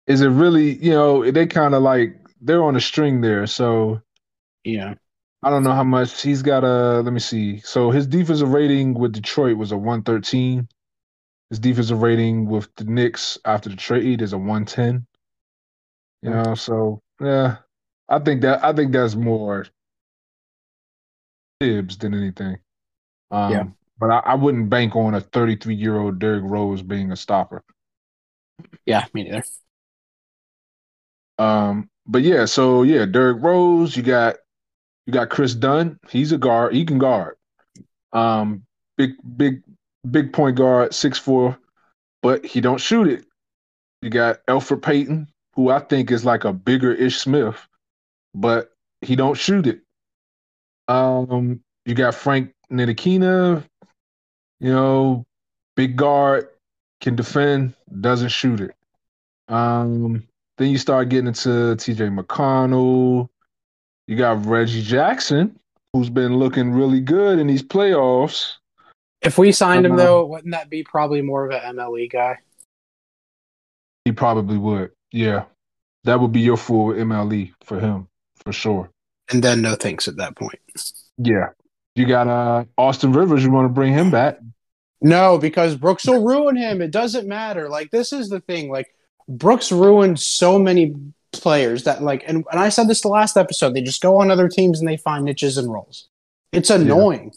[0.07, 0.75] is it really?
[0.83, 4.01] You know, they kind of like they're on a string there, so
[4.63, 4.95] yeah.
[5.41, 7.01] I don't know how much he's got a.
[7.01, 7.59] Let me see.
[7.59, 10.67] So his defensive rating with Detroit was a 113.
[11.49, 15.05] His defensive rating with the Knicks after the trade is a 110.
[16.21, 17.57] You know, so yeah,
[18.07, 19.65] I think that I think that's more
[21.59, 22.57] Thibs than anything.
[23.31, 23.63] Um, yeah.
[23.99, 27.63] But I, I, wouldn't bank on a 33 year old Derrick Rose being a stopper.
[28.85, 29.43] Yeah, me neither.
[31.37, 34.37] Um, but yeah, so yeah, Derrick Rose, you got
[35.05, 35.99] you got Kris Dunn.
[36.09, 36.73] He's a guard.
[36.73, 37.35] He can guard.
[38.13, 38.65] Um,
[38.97, 39.63] big, big,
[40.09, 41.57] big point guard, six four,
[42.21, 43.25] but he don't shoot it.
[44.01, 47.67] You got Elfrid Payton, who I think is like a bigger Ish Smith,
[48.33, 49.81] but he don't shoot it.
[50.87, 53.63] Um, you got Frank Ntilikina,
[54.59, 55.25] you know,
[55.75, 56.49] big guard,
[57.01, 58.71] can defend, doesn't shoot it.
[59.47, 60.23] Um,
[60.57, 63.29] then you start getting into TJ McConnell,
[64.07, 65.59] you got Reggie Jackson,
[65.93, 68.58] who's been looking really good in these playoffs.
[69.21, 72.37] If we signed him, though, wouldn't that be probably more of an MLE guy?
[74.05, 74.91] He probably would.
[75.11, 75.45] Yeah,
[76.05, 78.07] that would be your full MLE for him
[78.43, 78.89] for sure.
[79.29, 80.59] And then no thanks at that point.
[81.17, 81.49] Yeah,
[81.95, 83.43] you got uh Austin Rivers.
[83.43, 84.39] You want to bring him back?
[85.01, 86.81] No, because Brooks will ruin him.
[86.81, 87.69] It doesn't matter.
[87.69, 88.69] Like this is the thing.
[88.71, 88.87] Like
[89.27, 90.95] Brooks ruined so many
[91.31, 94.31] players that like and, and I said this the last episode, they just go on
[94.31, 96.07] other teams and they find niches and roles.
[96.51, 97.33] It's annoying.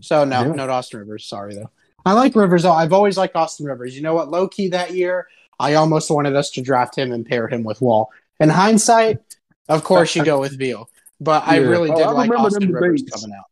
[0.00, 0.06] Yeah.
[0.06, 0.52] So no, yeah.
[0.52, 1.26] no Austin Rivers.
[1.26, 1.70] Sorry though.
[2.04, 2.64] I like Rivers.
[2.64, 3.94] I've always liked Austin Rivers.
[3.94, 4.30] You know what?
[4.30, 5.26] Low key that year,
[5.58, 8.10] I almost wanted us to draft him and pair him with Wall.
[8.40, 9.18] In hindsight,
[9.68, 10.88] of course you go with Beal,
[11.20, 11.52] but yeah.
[11.52, 13.46] I really did oh, I like Austin Rivers coming out.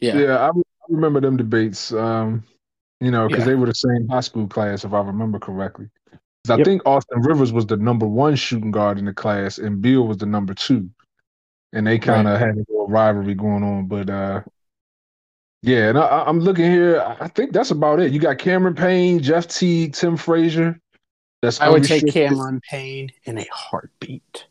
[0.00, 0.50] Yeah, yeah, I,
[0.88, 1.92] remember them debates.
[1.92, 2.44] Um,
[3.00, 5.88] you know, because they were the same high school class, if I remember correctly.
[6.48, 6.66] I yep.
[6.66, 10.18] think Austin Rivers was the number one shooting guard in the class, and Beal was
[10.18, 10.90] the number two,
[11.72, 12.46] and they kind of right.
[12.48, 13.86] had a little rivalry going on.
[13.86, 14.42] But uh,
[15.64, 17.00] yeah, and I, am looking here.
[17.20, 18.12] I think that's about it.
[18.12, 20.78] You got Cameron Payne, Jeff T, Tim Frazier.
[21.42, 24.46] That's I would take Cameron Payne in a heartbeat.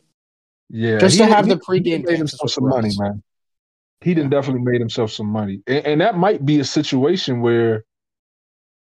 [0.70, 1.86] Yeah, just to have he, the pregame.
[1.86, 3.22] He made himself some money, man.
[4.02, 7.86] He done definitely made himself some money, and, and that might be a situation where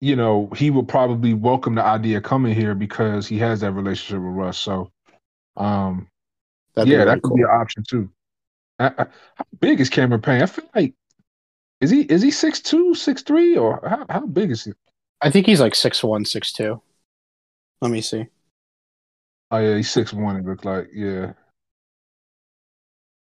[0.03, 4.21] you know, he would probably welcome the idea coming here because he has that relationship
[4.21, 4.57] with Russ.
[4.57, 4.91] So,
[5.55, 6.09] um,
[6.75, 7.37] That'd yeah, really that could cool.
[7.37, 8.09] be an option too.
[8.79, 10.41] I, I, how big is Cameron Payne?
[10.41, 10.93] I feel like
[11.83, 14.71] is he is he six two, six three, or how, how big is he?
[15.21, 16.81] I think he's like six one, six two.
[17.81, 18.27] Let me see.
[19.51, 20.37] Oh yeah, he's six one.
[20.37, 21.33] It looked like yeah,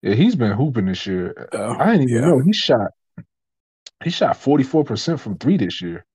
[0.03, 0.15] yeah.
[0.15, 1.49] He's been hooping this year.
[1.53, 2.29] Oh, I didn't even yeah.
[2.29, 2.93] know he shot.
[4.05, 6.07] He shot forty four percent from three this year.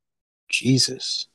[0.49, 1.27] Jesus.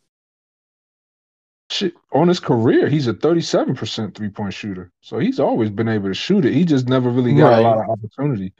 [1.68, 4.90] Shit, on his career, he's a thirty seven percent three point shooter.
[5.02, 6.54] So he's always been able to shoot it.
[6.54, 7.58] He just never really got Right.
[7.58, 8.54] a lot of opportunity.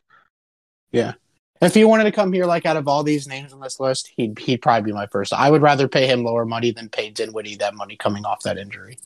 [1.62, 4.12] If he wanted to come here, like out of all these names on this list,
[4.16, 5.32] he'd he'd probably be my first.
[5.32, 8.58] I would rather pay him lower money than pay Dinwiddie that money coming off that
[8.58, 8.98] injury.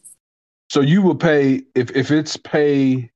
[0.68, 3.10] So you would pay if if it's pay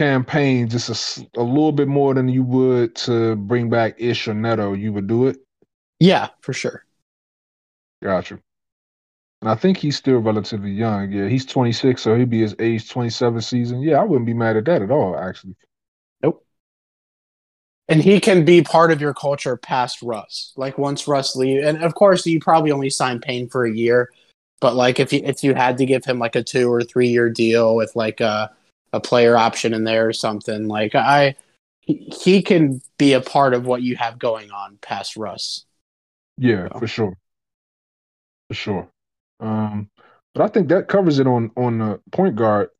[0.00, 4.74] campaign just a little bit more than you would to bring back Ish or Neto,
[4.74, 5.38] you would do it.
[6.00, 6.84] Yeah, for sure.
[8.02, 8.38] Gotcha.
[9.40, 11.12] And I think he's still relatively young.
[11.12, 13.80] Yeah, he's 26, so he'd be his age 27 season.
[13.80, 15.56] Yeah, I wouldn't be mad at that at all, actually.
[17.88, 20.52] And he can be part of your culture past Russ.
[20.56, 24.10] Like once Russ leave, and of course you probably only sign Payne for a year,
[24.60, 27.08] but like if you if you had to give him like a two or three
[27.08, 28.50] year deal with like a
[28.92, 31.36] a player option in there or something, like I
[31.86, 35.64] he, can be a part of what you have going on past Russ.
[36.36, 36.80] Yeah, So.
[36.80, 37.18] for sure.
[38.48, 38.88] For sure.
[39.40, 39.88] Um,
[40.34, 42.70] but I think that covers it on on the point guard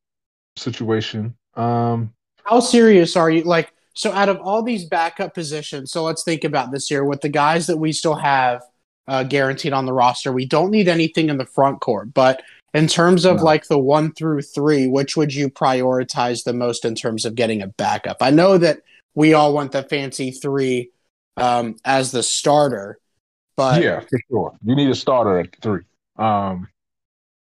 [0.57, 1.37] situation.
[1.55, 2.13] Um,
[2.45, 3.43] How serious are you?
[3.43, 7.23] Like, so out of all these backup positions, so let's think about this year with
[7.23, 8.63] the guys that we still have
[9.09, 10.33] uh, guaranteed on the roster.
[10.33, 12.43] We don't need anything in the front court, but
[12.75, 13.45] in terms of No.
[13.45, 17.63] like the one through three, which would you prioritize the most in terms of getting
[17.63, 18.19] a backup?
[18.21, 18.81] I know that
[19.15, 20.91] we all want the fancy three
[21.39, 22.99] um, as the starter,
[23.57, 24.57] but yeah, for sure.
[24.63, 25.85] You need a starter at three.
[26.19, 26.69] Um,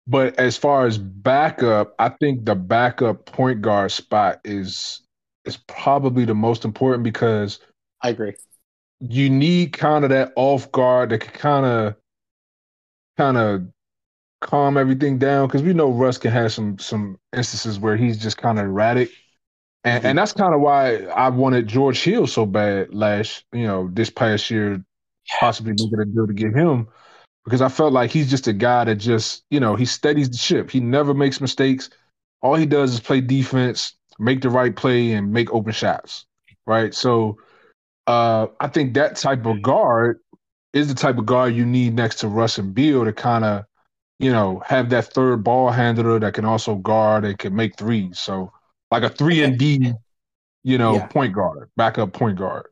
[0.08, 5.02] but as far as backup, I think the backup point guard spot is
[5.46, 7.60] is probably the most important because
[8.02, 8.36] I agree.
[9.00, 11.96] you need kind of that off guard that can kind of
[13.18, 13.68] kind of
[14.42, 18.38] calm everything down because we know Russ can have some some instances where he's just
[18.38, 19.12] kind of erratic.
[19.84, 20.08] And, Mhm.
[20.10, 24.10] and that's kind of why I wanted George Hill so bad last, you know, this
[24.10, 24.84] past year,
[25.40, 26.88] possibly making a deal to get him
[27.46, 30.38] because I felt like he's just a guy that just, you know, he steadies the
[30.38, 30.72] ship.
[30.72, 31.90] He never makes mistakes.
[32.42, 36.26] All he does is play defense, make the right play, and make open shots.
[36.68, 36.94] Right.
[36.94, 37.38] So
[38.08, 40.20] uh, I think that type of guard
[40.74, 43.66] is the type of guard you need next to Russ and Beal to kind of,
[44.20, 48.20] you know, have that third ball handler that can also guard and can make threes.
[48.20, 48.52] So
[48.92, 49.94] like a three and D,
[50.64, 51.08] you know, Yeah.
[51.08, 52.66] point guard, backup point guard.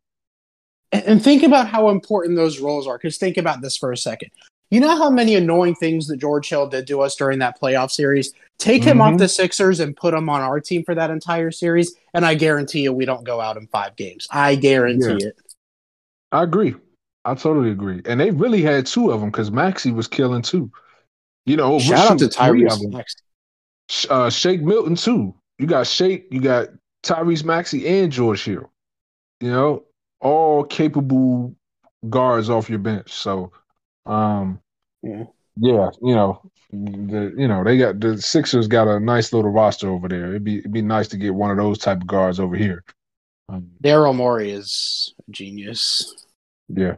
[0.92, 2.98] And and think about how important those roles are.
[2.98, 4.30] Because think about this for a second.
[4.74, 7.92] You know how many annoying things that George Hill did to us during that playoff
[7.92, 8.34] series?
[8.58, 9.18] Take him off Mhm.
[9.20, 12.82] the Sixers and put him on our team for that entire series, and I guarantee
[12.82, 14.28] you we don't go out in five games.
[14.32, 15.36] I guarantee it.
[16.32, 16.74] I agree.
[17.24, 18.02] I totally agree.
[18.06, 20.72] And they really had two of them because Maxey was killing too.
[21.46, 24.08] You know, Shout out to shoot, three of Tyrese.
[24.10, 25.36] Uh, Shake Milton too.
[25.60, 26.70] You got Shake, you got
[27.04, 28.72] Tyrese Maxey and George Hill.
[29.40, 29.84] You know,
[30.20, 31.54] all capable
[32.10, 33.14] guards off your bench.
[33.14, 33.52] So,
[34.08, 34.60] um,
[35.04, 35.24] Yeah.
[35.58, 39.90] yeah, you know, the you know they got the Sixers got a nice little roster
[39.90, 40.30] over there.
[40.30, 42.84] It'd be it'd be nice to get one of those type of guards over here.
[43.50, 46.26] Um, Daryl Morey is a genius.
[46.70, 46.96] yeah,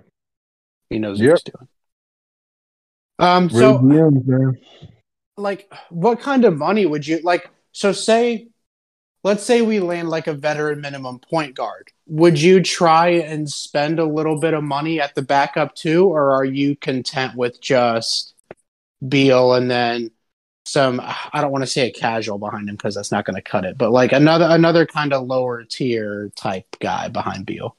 [0.89, 1.31] He knows Yep.
[1.31, 1.67] what he's doing.
[3.17, 4.21] Um, so
[5.37, 8.47] like what kind of money would you like so say
[9.25, 13.99] let's say we land like a veteran minimum point guard would you try and spend
[13.99, 18.33] a little bit of money at the backup too or are you content with just
[19.09, 20.09] Beal and then
[20.63, 23.41] some I don't want to say a casual behind him because that's not going to
[23.41, 27.75] cut it but like another another kind of lower tier type guy behind Beal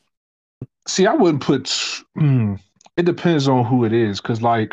[0.87, 1.69] See, I wouldn't put.
[2.15, 2.55] Hmm,
[2.97, 4.73] it depends on who it is, because like,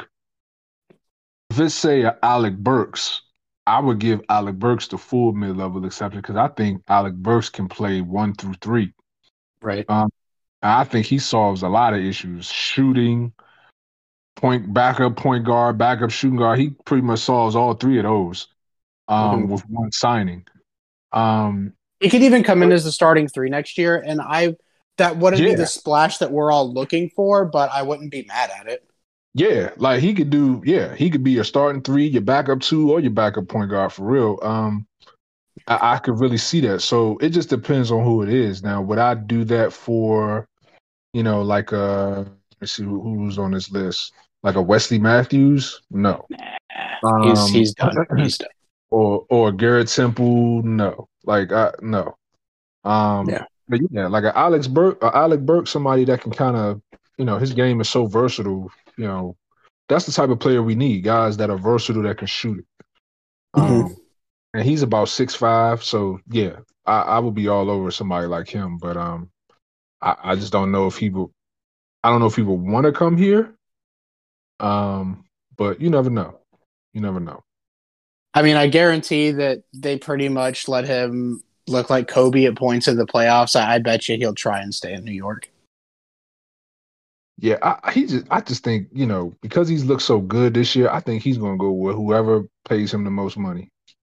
[1.49, 3.21] if it's say Alec Burks,
[3.65, 7.49] I would give Alec Burks the full mid level exception because I think Alec Burks
[7.49, 8.93] can play one through three.
[9.61, 9.85] right
[10.61, 13.33] I think he solves a lot of issues, shooting,
[14.35, 16.59] point backup point guard, backup shooting guard.
[16.59, 18.47] He pretty much solves all three of those
[19.09, 19.49] um, Mhm.
[19.49, 20.45] with one signing.
[21.11, 24.55] Um, He could even come in as the starting three next year, and I
[24.97, 28.51] that wouldn't be the splash that we're all looking for, but I wouldn't be mad
[28.51, 28.87] at it.
[29.35, 30.61] Yeah, like he could do.
[30.63, 33.91] Yeah, he could be your starting three, your backup two, or your backup point guard
[33.91, 34.37] for real.
[34.43, 34.85] Um,
[35.67, 36.81] I, I could really see that.
[36.81, 38.63] So it just depends on who it is.
[38.63, 40.47] Now, would I do that for,
[41.13, 42.25] you know, like uh,
[42.61, 44.13] let's see who, who's on this list.
[44.43, 46.25] like a Wesley Matthews, no.
[47.01, 48.05] Nah, he's um, he's done.
[48.17, 48.49] He's done.
[48.91, 51.07] Or or Garrett Temple, no.
[51.25, 52.15] Like I no.
[52.83, 53.45] Um, yeah.
[53.67, 56.81] But yeah, like an Alex Burke, uh, Alec Burke, somebody that can kind of,
[57.17, 58.69] you know, his game is so versatile.
[58.97, 59.37] You know,
[59.89, 61.03] that's the type of player we need.
[61.03, 62.65] Guys that are versatile that can shoot it.
[63.55, 63.85] Mm-hmm.
[63.85, 63.97] Um,
[64.53, 68.47] and he's about six five, so yeah, I, I would be all over somebody like
[68.47, 68.77] him.
[68.77, 69.31] But um,
[70.01, 71.31] I, I just don't know if he will.
[72.03, 73.55] I don't know if he will want to come here.
[74.59, 75.25] Um,
[75.57, 76.39] but you never know.
[76.93, 77.43] You never know.
[78.33, 82.87] I mean, I guarantee that they pretty much let him look like Kobe at points
[82.87, 83.55] in the playoffs.
[83.59, 85.49] I, I bet you he'll try and stay in New York.
[87.39, 90.75] Yeah, I, he just I just think you know because he's looked so good this
[90.75, 90.89] year.
[90.89, 93.69] I think he's going to go with whoever pays him the most money.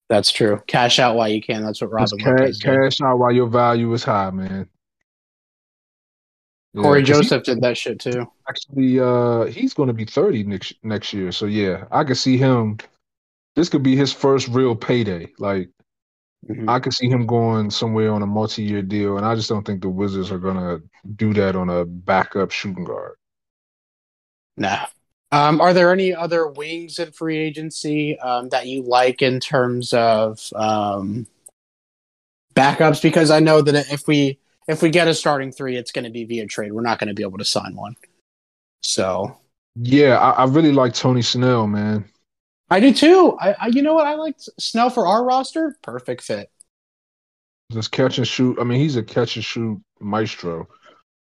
[0.09, 0.61] That's true.
[0.67, 1.63] Cash out while you can.
[1.63, 4.67] That's what Robin cash, cash out while your value is high, man.
[6.73, 8.25] Yeah, Cory Joseph he, did that shit too.
[8.49, 11.31] Actually, uh, he's going to be thirty next next year.
[11.31, 12.77] So yeah, I could see him.
[13.55, 15.31] This could be his first real payday.
[15.39, 15.69] Like
[16.49, 16.69] Mm-hmm.
[16.69, 19.81] I could see him going somewhere on a multi-year deal, and I just don't think
[19.81, 20.79] the Wizards are gonna
[21.15, 23.15] do that on a backup shooting guard.
[24.57, 24.85] Nah.
[25.31, 29.91] Um, are there any other wings in free agency um, that you like in terms
[29.93, 31.25] of um,
[32.53, 33.01] backups?
[33.01, 34.37] Because I know that if we
[34.67, 36.71] if we get a starting three, it's going to be via trade.
[36.71, 37.95] We're not going to be able to sign one.
[38.83, 39.37] So
[39.75, 42.05] yeah, I, I really like Tony Snell, man.
[42.73, 43.37] I do too.
[43.39, 44.07] I, I, you know what?
[44.07, 45.75] I like Snell for our roster.
[45.83, 46.49] Perfect fit.
[47.71, 48.57] Just catch and shoot.
[48.59, 50.67] I mean, he's a catch and shoot maestro.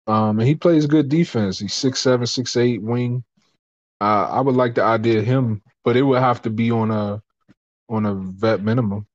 [0.06, 1.58] Um, and he plays good defense.
[1.58, 3.22] He's six seven, six eight wing.
[4.00, 6.90] Uh, I would like the idea of him, but it would have to be on
[6.90, 7.22] a
[7.90, 9.06] on a vet minimum.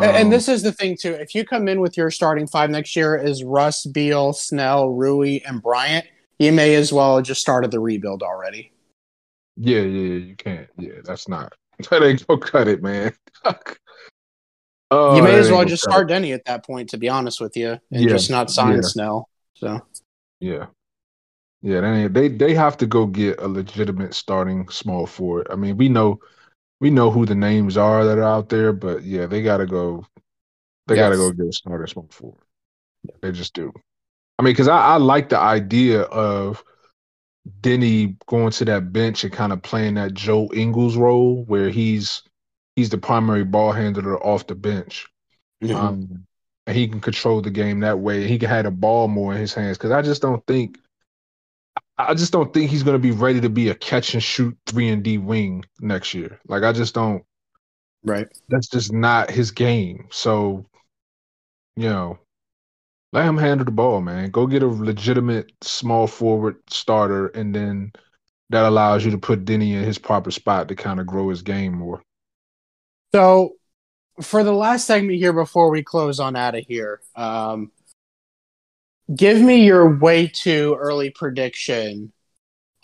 [0.00, 1.12] Um, and this is the thing too.
[1.12, 5.38] If you come in with your starting five next year is Russ, Beal, Snell, Rui,
[5.46, 6.06] and Bryant,
[6.40, 8.72] you may as well just started the rebuild already.
[9.56, 10.68] Yeah, yeah, you can't.
[10.78, 11.52] Yeah, that's not.
[11.90, 13.12] That ain't go cut it, man.
[14.90, 16.14] oh, you may as well just start it.
[16.14, 18.80] Deni at that point, to be honest with you, and yeah, just not sign yeah.
[18.80, 19.28] Snell.
[19.56, 19.82] So.
[20.40, 20.66] Yeah.
[21.60, 25.48] Yeah, they, they they have to go get a legitimate starting small forward.
[25.50, 26.20] I mean, we know
[26.80, 30.06] we know who the names are that are out there, but yeah, they gotta go.
[30.86, 31.04] They yes.
[31.04, 32.44] gotta go get a starter small forward.
[33.20, 33.72] They just do.
[34.38, 36.62] I mean, because I, I like the idea of
[37.60, 42.22] Deni going to that bench and kind of playing that Joe Ingles role where he's
[42.74, 45.06] he's the primary ball handler off the bench.
[45.62, 45.76] Mm-hmm.
[45.76, 46.26] Um,
[46.66, 48.26] and he can control the game that way.
[48.26, 50.78] He can have the ball more in his hands because I just don't think
[51.98, 54.56] I just don't think he's going to be ready to be a catch and shoot
[54.66, 56.38] three and D wing next year.
[56.46, 57.24] Like I just don't.
[58.04, 58.28] Right.
[58.48, 60.08] That's just not his game.
[60.10, 60.66] So,
[61.74, 62.18] you know,
[63.16, 64.28] let him handle the ball, man.
[64.28, 67.92] Go get a legitimate small forward starter, and then
[68.50, 71.40] that allows you to put Deni in his proper spot to kind of grow his
[71.40, 72.02] game more.
[73.14, 73.54] So,
[74.20, 77.72] for the last segment here before we close on out of here, um,
[79.14, 82.12] give me your way too early prediction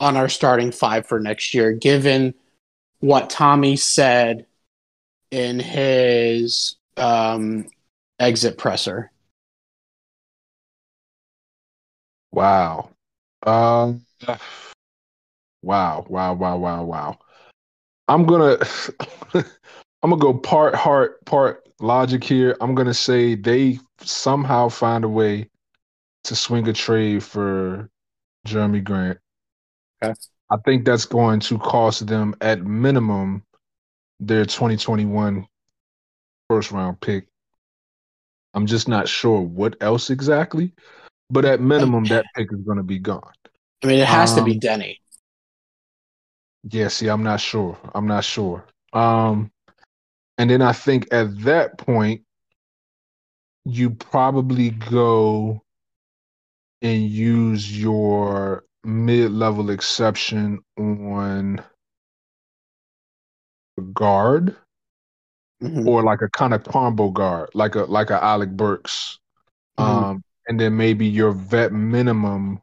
[0.01, 2.33] on our starting five for next year, given
[3.01, 4.47] what Tommy said
[5.31, 7.67] in his um,
[8.19, 9.13] exit presser.
[12.33, 12.91] Wow.
[13.45, 14.05] Um,
[15.63, 17.19] wow, wow, wow, wow, wow.
[18.09, 18.59] I'm gonna
[19.35, 22.57] I'm gonna go part heart, part logic here.
[22.61, 25.49] I'm gonna say they somehow find a way
[26.25, 27.91] to swing a trade for
[28.47, 29.19] Jerami Grant.
[30.03, 30.15] Okay.
[30.51, 33.43] I think that's going to cost them at minimum
[34.21, 35.47] their 2021
[36.49, 37.27] first round pick.
[38.55, 40.75] I'm just not sure what else exactly.
[41.31, 43.33] But at minimum, that pick is going to be gone.
[43.83, 45.01] I mean, it has um, to be Denny.
[46.67, 46.75] Deni.
[46.75, 47.79] Yeah, see, I'm not sure.
[47.95, 48.65] I'm not sure.
[48.93, 49.51] Um,
[50.39, 52.23] and then I think at that point,
[53.65, 55.63] you probably go
[56.83, 61.63] and use your mid-level exception on
[63.79, 64.57] a guard
[65.63, 65.89] mm-hmm.
[65.89, 69.19] or like a kind of combo guard, like a like a Alec Burks.
[69.79, 70.05] Mm-hmm.
[70.05, 72.61] Um, and then maybe your vet minimum,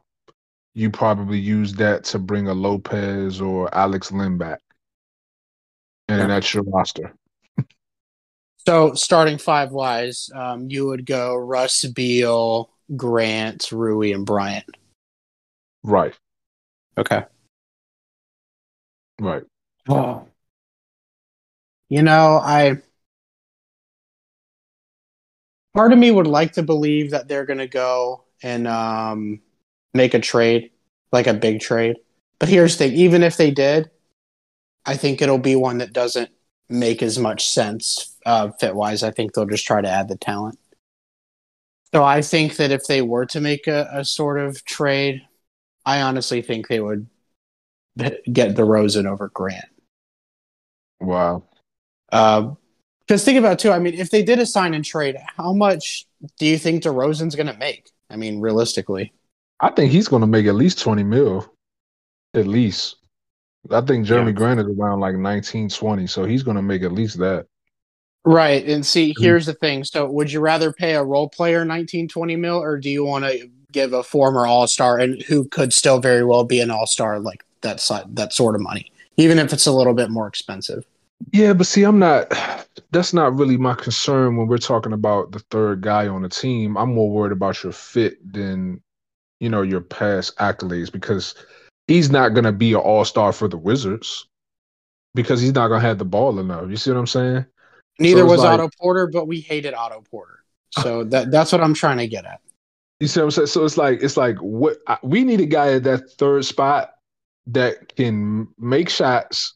[0.74, 4.62] you probably use that to bring a Lopez or Alex Len back,
[6.08, 7.14] and then that's your roster.
[8.68, 14.66] So starting five wise, um, you would go Russ Beal, Grant, Rui, and Bryant.
[15.82, 16.14] Right.
[16.98, 17.26] Okay.
[19.20, 19.44] Right.
[19.88, 20.28] Oh.
[21.88, 22.82] You know, I
[25.74, 29.42] part of me would like to believe that they're going to go and um,
[29.94, 30.72] make a trade,
[31.12, 31.98] like a big trade.
[32.40, 33.90] But here's the thing: even if they did,
[34.86, 36.32] I think it'll be one that doesn't
[36.70, 39.04] make as much sense uh, fit wise.
[39.04, 40.60] I think they'll just try to add the talent.
[41.94, 45.22] So I think that if they were to make a, a sort of trade,
[45.86, 47.08] I honestly think they would
[47.98, 49.66] get DeRozan over Grant.
[52.12, 52.59] Wow.
[53.10, 53.72] Because think about it too.
[53.72, 56.06] I mean, if they did a sign and trade, how much
[56.38, 57.90] do you think DeRozan's going to make?
[58.12, 59.12] I mean, realistically,
[59.60, 61.52] I think he's going to make at least twenty mil,
[62.36, 62.98] at least.
[63.72, 64.32] I think Jerami yeah.
[64.34, 67.46] Grant is around like 19, 20, so he's going to make at least that.
[68.24, 68.66] Right.
[68.66, 69.22] And see, mm-hmm.
[69.22, 69.84] here's the thing.
[69.84, 73.26] So, would you rather pay a role player 19, 20 mil, or do you want
[73.26, 76.86] to give a former All Star and who could still very well be an All
[76.86, 80.28] Star like that side, that sort of money, even if it's a little bit more
[80.28, 80.86] expensive?
[81.32, 82.32] Yeah, but see, I'm not.
[82.92, 86.78] That's not really my concern when we're talking about the third guy on the team.
[86.78, 88.82] I'm more worried about your fit than,
[89.40, 91.36] you know, your past accolades because
[91.88, 94.28] he's not going to be an all star for the Wizards
[95.14, 96.70] because he's not going to have the ball enough.
[96.70, 97.46] You see what I'm saying?
[98.00, 100.40] Neither so was like, Otto Porter, but we hated Otto Porter.
[100.72, 102.40] So that that's what I'm trying to get at.
[103.00, 103.48] You see what I'm saying?
[103.48, 106.92] So it's like it's like what we need a guy at that third spot
[107.48, 109.56] that can make shots,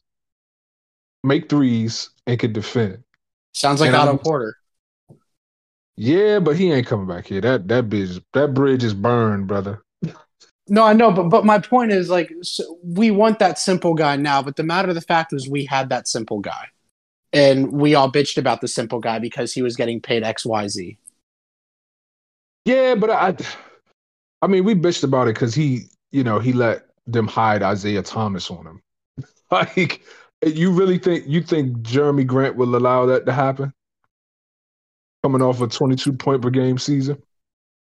[1.24, 3.02] make threes, and can defend.
[3.52, 4.56] Sounds like and Otto I'm, Porter.
[5.96, 7.40] Yeah, but he ain't coming back here.
[7.40, 9.82] That that bridge that bridge is burned, brother.
[10.66, 14.16] No, I know, but but my point is like so we want that simple guy
[14.16, 14.42] now.
[14.42, 16.68] But the matter of the fact is, we had that simple guy,
[17.32, 20.68] and we all bitched about the simple guy because he was getting paid X Y
[20.68, 20.98] Z.
[22.64, 23.36] Yeah, but I,
[24.40, 28.02] I mean, we bitched about it because he, you know, he let them hide Isaiah
[28.02, 28.82] Thomas on him.
[29.50, 30.02] like,
[30.46, 33.72] you really think you think Jerami Grant will allow that to happen?
[35.22, 37.22] Coming off a twenty-two point per game season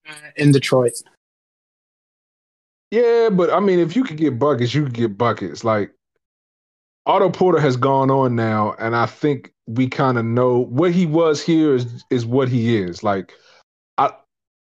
[0.09, 0.93] uh, in Detroit.
[2.91, 5.65] Yeah, but I mean, if you could get buckets, you could get buckets.
[5.65, 5.95] Like
[7.07, 11.07] Otto Porter has gone on now, and I think we kind of know what he
[11.07, 13.03] was here is is what he is.
[13.03, 13.33] Like
[13.97, 14.11] I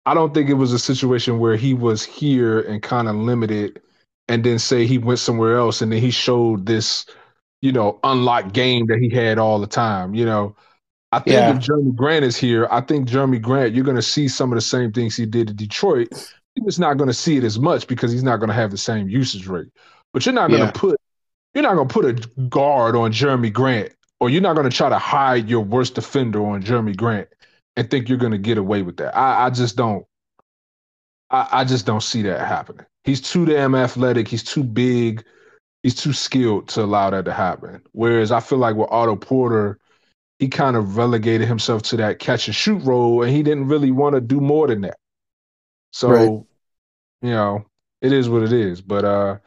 [0.06, 3.82] I don't think it was a situation where he was here and kind of limited,
[4.30, 7.06] and then say he went somewhere else, and then he showed this,
[7.62, 10.14] you know, unlocked game that he had all the time.
[10.14, 10.56] You know,
[11.12, 11.56] I think yeah.
[11.56, 14.56] if Jerami Grant is here, I think Jerami Grant, you're going to see some of
[14.56, 16.10] the same things he did to Detroit,
[16.56, 18.78] he's not going to see it as much because he's not going to have the
[18.78, 19.70] same usage rate.
[20.14, 20.72] But you're not going to yeah.
[20.72, 21.00] put
[21.54, 24.76] you're not going to put a guard on Jerami Grant, or you're not going to
[24.76, 27.28] try to hide your worst defender on Jerami Grant
[27.76, 29.16] and think you're going to get away with that.
[29.16, 30.06] I, I just don't.
[31.30, 32.86] I, I just don't see that happening.
[33.04, 34.28] He's too damn athletic.
[34.28, 35.26] He's too big.
[35.84, 37.82] He's too skilled to allow that to happen.
[37.92, 39.80] Whereas I feel like with Otto Porter,
[40.38, 43.92] he kind of relegated himself to that catch and shoot role, and he didn't really
[43.92, 44.98] want to do more than that.
[45.92, 46.30] So, right.
[47.22, 47.66] you know,
[48.02, 48.82] it is what it is.
[48.82, 49.38] But uh,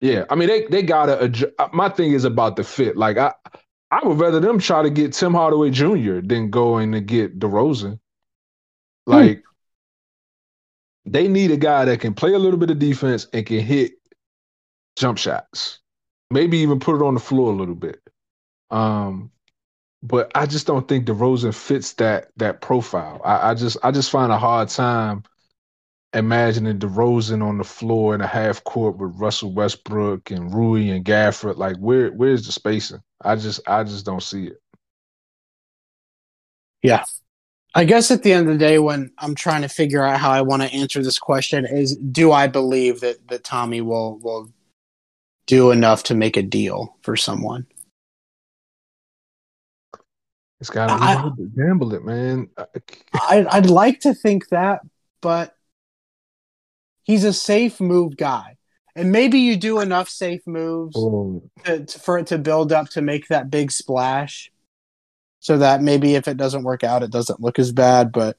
[0.00, 1.20] yeah, I mean, they they gotta.
[1.20, 1.52] Adjust.
[1.58, 2.96] Uh, my thing is about the fit.
[2.96, 3.32] Like I,
[3.90, 6.20] I would rather them try to get Tim Hardaway Jr.
[6.20, 7.98] than going to get DeRozan.
[9.06, 9.12] Hmm.
[9.12, 9.38] Like.
[9.38, 9.42] Hmm.
[11.08, 13.92] They need a guy that can play a little bit of defense and can hit
[14.96, 15.78] jump shots.
[16.30, 18.00] Maybe even put it on the floor a little bit.
[18.70, 19.30] Um,
[20.02, 23.20] but I just don't think DeRozan fits that that profile.
[23.24, 25.22] I, I just I just find a hard time
[26.12, 31.04] imagining DeRozan on the floor in a half court with Russell Westbrook and Rui and
[31.04, 31.56] Gafford.
[31.56, 33.02] Like, where where's the spacing?
[33.22, 34.60] I just I just don't see it.
[36.82, 37.04] Yeah.
[37.74, 40.30] I guess at the end of the day, when I'm trying to figure out how
[40.30, 44.50] I want to answer this question, is do I believe that that Tommy will will
[45.46, 47.66] do enough to make a deal for someone?
[50.60, 52.48] It's got to gamble it, man.
[53.12, 54.80] I, I'd like to think that,
[55.20, 55.54] but
[57.04, 58.56] he's a safe move guy.
[58.94, 61.42] And maybe you do enough safe moves oh.
[61.64, 64.50] to, to, for it to build up to make that big splash
[65.40, 68.10] so that maybe if it doesn't work out, it doesn't look as bad.
[68.10, 68.38] But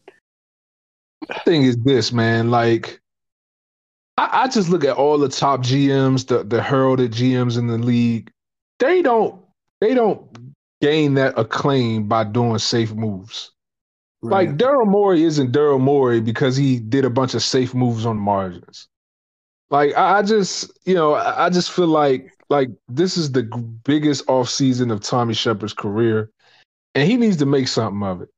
[1.28, 3.00] the thing is this, man, like
[4.18, 7.78] I, I just look at all the top GMs, the, the heralded GMs in the
[7.78, 8.32] league.
[8.80, 9.42] They don't
[9.82, 10.22] they don't
[10.82, 13.52] gain that acclaim by doing safe moves.
[14.22, 14.48] Right.
[14.48, 18.18] Like Daryl Morey isn't Daryl Morey because he did a bunch of safe moves on
[18.18, 18.88] the margins.
[19.70, 23.44] Like I, I just, you know, I, I just feel like like this is the
[23.84, 26.32] biggest off season of Tommy Sheppard's career,
[26.96, 28.30] and he needs to make something of it.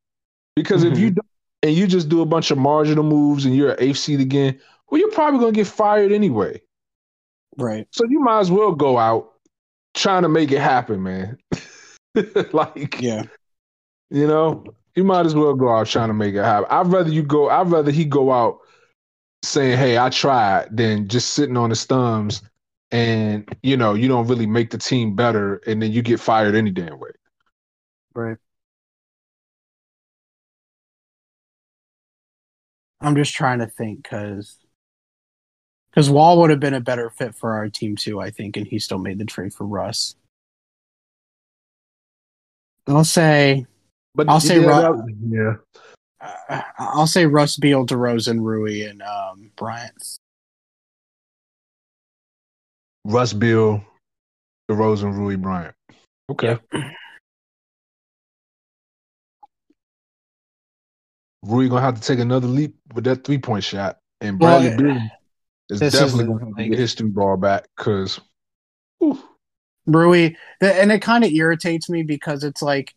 [0.56, 0.94] Because mm-hmm.
[0.94, 1.16] if you mm-hmm.
[1.16, 1.26] don't,
[1.62, 4.60] and you just do a bunch of marginal moves and you're an eighth seed again,
[4.90, 6.62] well, you're probably gonna get fired anyway.
[7.58, 7.88] Right.
[7.92, 9.32] So you might as well go out
[9.94, 11.38] trying to make it happen, man.
[12.54, 13.24] like, yeah,
[14.10, 14.64] you know,
[14.96, 16.68] you might as well go out trying to make it happen.
[16.70, 17.50] I'd rather you go.
[17.50, 18.60] I'd rather he go out
[19.44, 22.42] saying, "Hey, I tried," than just sitting on his thumbs
[22.92, 26.56] and you know you don't really make the team better, and then you get fired
[26.56, 27.12] any damn way.
[28.14, 28.38] Right.
[33.02, 34.58] I'm just trying to think because
[35.90, 38.66] because Wall would have been a better fit for our team too, I think, and
[38.68, 40.16] he still made the trade for Russ.
[42.88, 43.66] I'll say,
[44.16, 45.60] But I'll say yeah, Ru- that-
[46.22, 46.28] yeah.
[46.50, 50.18] uh, I'll say Russ, Beal, DeRozan, Rui, and um, Bryant.
[53.06, 53.84] Russ Beal,
[54.70, 55.76] DeRozan, Rui Bryant.
[56.30, 56.58] Okay.
[61.44, 64.84] Rui gonna have to take another leap with that three point shot, and Well, Bradley
[64.84, 65.10] Beal
[65.70, 68.20] is this definitely is gonna have to like- get his three ball back because.
[69.86, 72.93] Rui, and it kind of irritates me because it's like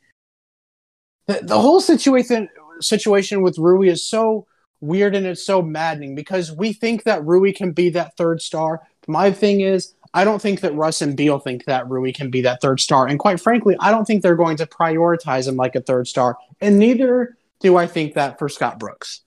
[1.27, 2.49] the, the whole situation
[2.81, 4.47] situation with Rui is so
[4.81, 8.83] weird and it's so maddening because we think that Rui can be that third star.
[9.07, 12.43] My thing is, I don't think that Russ and Beal think that Rui can be
[12.43, 15.75] that third star, and quite frankly, I don't think they're going to prioritize him like
[15.75, 19.23] a third star, and neither do I think that for Scott Brooks.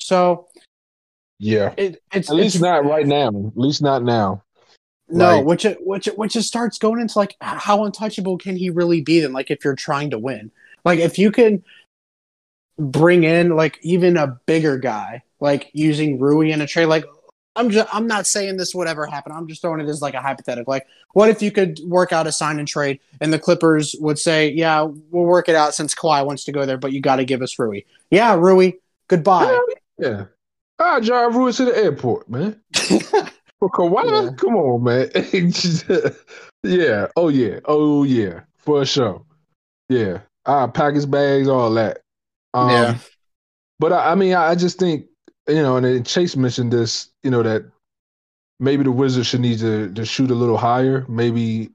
[0.00, 0.48] So
[1.42, 3.26] Yeah, it, it's at least it's, not right now.
[3.26, 4.44] At least not now.
[5.08, 8.54] No, Like- which it, which it, which it starts going into like how untouchable can
[8.56, 9.18] he really be?
[9.20, 10.52] Then, like if you're trying to win,
[10.84, 11.64] like if you can
[12.78, 17.04] bring in like even a bigger guy, like using Rui in a trade, like
[17.56, 19.32] I'm just I'm not saying this would ever happen.
[19.32, 20.70] I'm just throwing it as like a hypothetical.
[20.70, 24.18] Like, what if you could work out a sign and trade, and the Clippers would
[24.18, 27.16] say, "Yeah, we'll work it out since Kawhi wants to go there, but you got
[27.16, 27.82] to give us Rui."
[28.12, 28.74] Yeah, Rui,
[29.08, 29.58] goodbye.
[29.98, 30.26] Yeah,
[30.84, 32.60] I drive Rui to the airport, man.
[32.74, 34.36] For Kawhi, Yeah.
[34.36, 35.10] come on, man.
[36.62, 37.06] yeah.
[37.16, 37.60] Oh yeah.
[37.64, 38.40] Oh yeah.
[38.58, 39.22] For sure.
[39.88, 40.20] Yeah.
[40.46, 42.00] I pack his bags, all that.
[42.54, 42.98] Um, Yeah.
[43.78, 45.06] But I, I mean, I, I just think
[45.48, 47.10] you know, and then Chase mentioned this.
[47.22, 47.64] You know that
[48.60, 51.04] maybe the Wizards should need to to shoot a little higher.
[51.08, 51.70] Maybe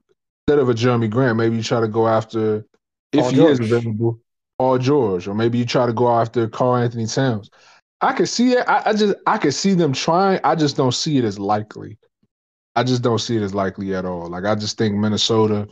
[0.46, 2.64] instead of a Jerami Grant, maybe you try to go after
[3.12, 3.72] if Paul he is George.
[3.72, 4.20] available,
[4.58, 7.50] or George, or maybe you try to go after Karl-Anthony Towns.
[8.00, 8.68] I could see it.
[8.68, 10.40] I, I just I could see them trying.
[10.44, 11.98] I just don't see it as likely.
[12.76, 14.28] I just don't see it as likely at all.
[14.28, 15.68] Like I just think Minnesota,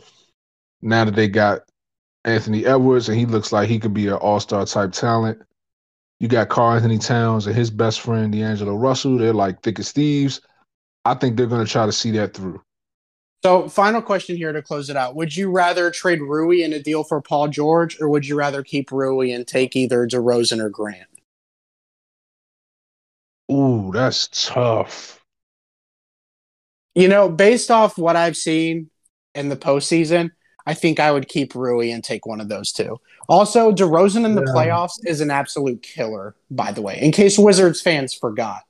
[0.81, 1.61] now that they got
[2.25, 5.41] Anthony Edwards and he looks like he could be an all star type talent.
[6.19, 9.17] You got Karl-Anthony Towns and his best friend D'Angelo Russell.
[9.17, 10.41] They're like thick as thieves.
[11.05, 12.61] I think they're to try to see that through.
[13.43, 15.15] So, final question here to close it out.
[15.15, 18.63] Would you rather trade Rui in a deal for Paul George, or would you rather
[18.63, 21.07] keep Rui and take either DeRozan or Grant?
[23.51, 25.23] Ooh, that's tough.
[26.95, 28.89] You know, based off what I've seen
[29.35, 30.31] in the postseason,
[30.65, 32.99] I think I would keep Rui and take one of those two.
[33.29, 34.53] Also, DeRozan in the Yeah.
[34.53, 38.63] playoffs is an absolute killer, by the way, in case Wizards fans forgot.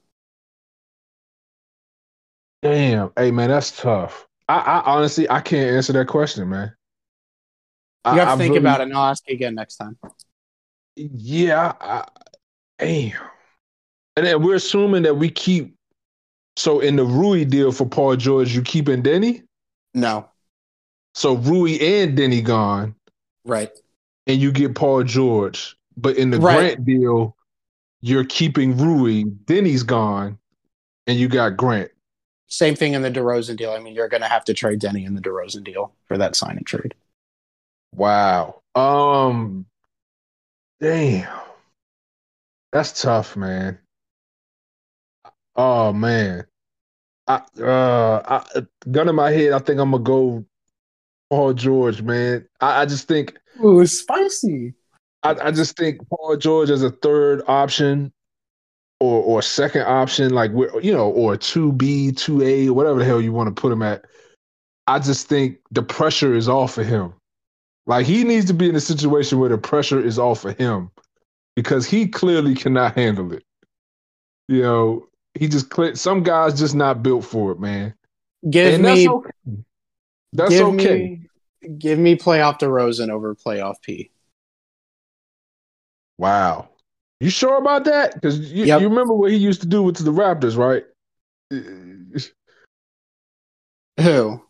[2.61, 3.11] Damn.
[3.15, 4.27] Hey man, that's tough.
[4.49, 6.73] I, I honestly I can't answer that question, man.
[8.05, 9.97] You have to think about it, and I'll ask you again next time.
[10.95, 11.73] Yeah.
[11.79, 12.07] I,
[12.79, 13.19] damn.
[14.17, 15.75] And then we're assuming that we keep.
[16.57, 19.43] So in the Rui deal for Paul George, you keeping Deni.
[19.93, 20.27] No,
[21.15, 22.95] So Rui and Deni gone,
[23.45, 23.69] right.
[24.27, 25.75] and you get Paul George.
[25.95, 26.57] But in the Right.
[26.75, 27.35] Grant deal,
[28.01, 29.23] you're keeping Rui.
[29.45, 30.37] Deni's gone,
[31.07, 31.91] and you got Grant.
[32.47, 33.71] Same thing in the DeRozan deal.
[33.71, 36.35] I mean, you're going to have to trade Deni in the DeRozan deal for that
[36.35, 36.93] sign and trade.
[37.95, 38.61] Wow.
[38.75, 39.65] Um.
[40.79, 41.27] Damn.
[42.71, 43.79] That's tough, man.
[45.57, 46.45] Oh man.
[47.27, 50.45] I uh I, gun in my head, I think I'm gonna go
[51.29, 52.47] Paul George, man.
[52.61, 54.73] I, I just think Ooh, spicy.
[55.23, 58.13] I, I just think Paul George as a third option
[58.99, 63.05] or or second option, like we're you know, or two B, two A, whatever the
[63.05, 64.05] hell you want to put him at.
[64.87, 67.13] I just think the pressure is off of him.
[67.87, 70.91] Like he needs to be in a situation where the pressure is off of him
[71.55, 73.43] because he clearly cannot handle it.
[74.47, 75.07] You know,
[75.39, 75.97] he just clicked.
[75.97, 77.93] some guys just not built for it, man.
[78.49, 79.31] Give and me, that's okay.
[80.33, 81.19] That's give okay.
[81.61, 84.11] me, give me playoff DeRozan over playoff P.
[86.17, 86.69] Wow.
[87.19, 88.13] You sure about that?
[88.13, 88.81] Because you, Yep.
[88.81, 90.83] you remember what he used to do with the Raptors, right?
[93.99, 94.41] Who?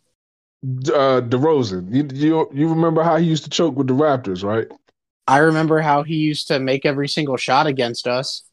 [0.64, 1.94] Uh, DeRozan.
[1.94, 4.68] You, you you remember how he used to choke with the Raptors, right?
[5.28, 8.44] I remember how he used to make every single shot against us.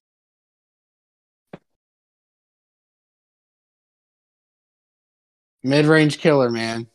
[5.64, 6.86] Mid range killer, man.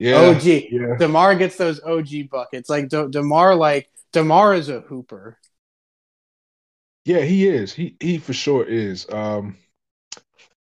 [0.00, 0.16] Yeah.
[0.16, 0.42] OG.
[0.44, 0.96] Yeah.
[0.98, 2.68] DeMar gets those OG buckets.
[2.68, 5.38] Like De- DeMar, like DeMar is a hooper.
[7.04, 7.72] Yeah, he is.
[7.72, 9.08] He he for sure is.
[9.10, 9.56] Um,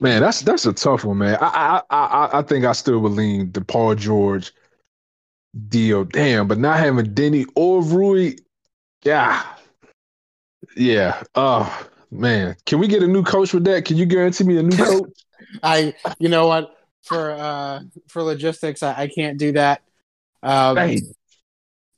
[0.02, 1.38] Man, that's that's a tough one, man.
[1.40, 4.52] I I I, I think I still would lean the Paul George
[5.70, 6.06] deal.
[6.06, 8.34] Damn, but not having Deni or Rui,
[9.04, 9.46] yeah,
[10.76, 11.22] yeah.
[11.36, 13.86] Oh man, can we get a new coach with that?
[13.86, 15.12] Can you guarantee me a new coach?
[15.64, 19.82] I, you know what, for uh for logistics, I, I can't do that.
[20.44, 21.00] Um, Dang.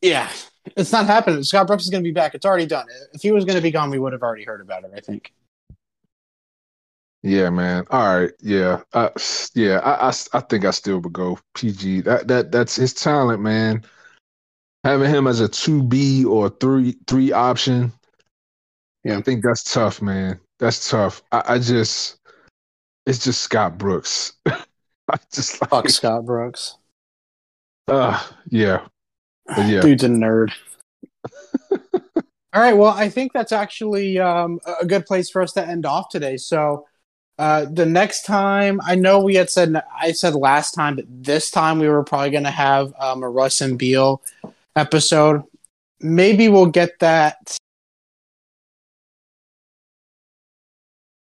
[0.01, 0.29] yeah,
[0.75, 1.43] it's not happening.
[1.43, 2.35] Scott Brooks is going to be back.
[2.35, 2.85] It's already done.
[3.13, 4.91] If he was going to be gone, we would have already heard about it.
[4.95, 5.33] I think.
[7.25, 7.85] Yeah, man.
[7.89, 8.31] All right.
[8.41, 8.81] Yeah.
[8.91, 9.09] Uh,
[9.55, 9.79] yeah.
[9.79, 12.01] I, I, I think I still would go PG.
[12.01, 13.83] That that that's his talent, man.
[14.83, 17.93] Having him as a two B or three three option.
[19.05, 19.17] Yeah.
[19.17, 20.37] I think that's tough, man.
[20.59, 21.23] That's tough.
[21.31, 22.19] I, I just,
[23.05, 24.33] it's just Scott Brooks.
[24.45, 26.77] I just like, Fuck Scott Brooks.
[27.87, 28.85] uh, yeah,
[29.45, 29.81] but yeah.
[29.81, 30.51] Dude's a nerd.
[31.71, 32.73] All right.
[32.73, 36.37] Well, I think that's actually um, a good place for us to end off today.
[36.37, 36.85] So,
[37.39, 41.49] uh, the next time, I know we had said, I said last time, but this
[41.49, 44.21] time we were probably going to have um, a Russ and Beal
[44.75, 45.43] episode.
[45.99, 47.57] Maybe we'll get that.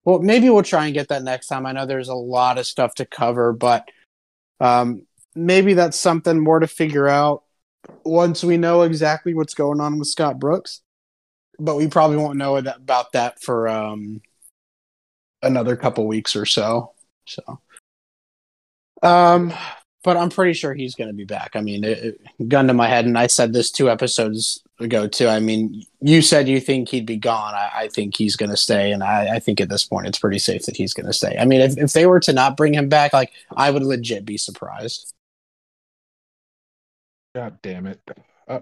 [0.04, 1.64] Well, maybe we'll try and get that next time.
[1.64, 3.88] I know there's a lot of stuff to cover, but
[4.60, 7.44] um, maybe that's something more to figure out
[8.04, 10.80] once we know exactly what's going on with Scott Brooks.
[11.58, 14.22] But we probably won't know about that for um,
[15.42, 16.92] another couple weeks or so.
[17.26, 17.60] So,
[19.02, 19.52] um,
[20.02, 21.52] but I'm pretty sure he's going to be back.
[21.54, 21.98] I mean, it,
[22.38, 25.28] it, gun to my head, and I said this two episodes ago too.
[25.28, 27.54] I mean, you said you think he'd be gone.
[27.54, 30.18] I, I think he's going to stay, and I, I think at this point it's
[30.18, 31.36] pretty safe that he's going to stay.
[31.38, 34.24] I mean, if, if they were to not bring him back, like I would legit
[34.24, 35.14] be surprised.
[37.34, 38.00] God damn it.
[38.48, 38.60] Uh,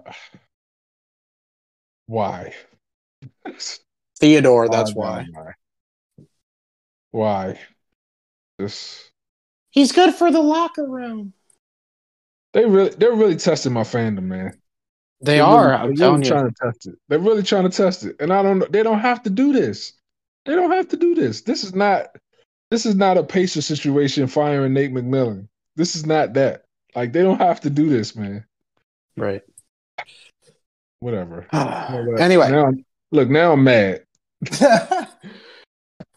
[2.05, 2.53] why?
[4.19, 5.25] Theodore, that's why.
[5.31, 5.51] Why?
[7.11, 7.59] Why?
[8.57, 9.10] This
[9.71, 11.33] He's good for the locker room.
[12.53, 14.59] they really they're really testing my fandom, man.
[15.23, 15.63] They They're are.
[15.69, 16.31] really- I'm they're telling really you.
[16.31, 16.95] trying to test it.
[17.07, 18.67] They're really trying to test it, and I don't know.
[18.69, 19.93] They don't have to do this.
[20.45, 21.41] They don't have to do this.
[21.41, 22.15] This is not.
[22.71, 25.47] This is not a Pacer situation firing Nate McMillan.
[25.75, 26.63] This is not that.
[26.95, 28.45] Like they don't have to do this, man.
[29.17, 29.41] Right.
[30.99, 31.47] Whatever.
[31.53, 32.71] You know anyway, Now
[33.11, 34.03] look, now I'm mad.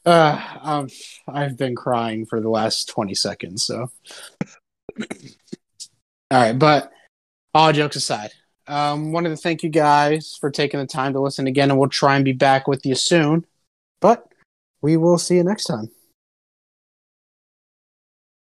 [0.05, 0.89] uh, um,
[1.29, 3.91] I've been crying for the last 20 seconds, so.
[5.01, 5.07] all
[6.31, 6.91] right, but
[7.55, 8.31] all jokes aside,
[8.67, 11.89] um, wanted to thank you guys for taking the time to listen again, and we'll
[11.89, 13.47] try and be back with you soon.
[14.01, 14.27] But
[14.83, 15.91] we will see you next time.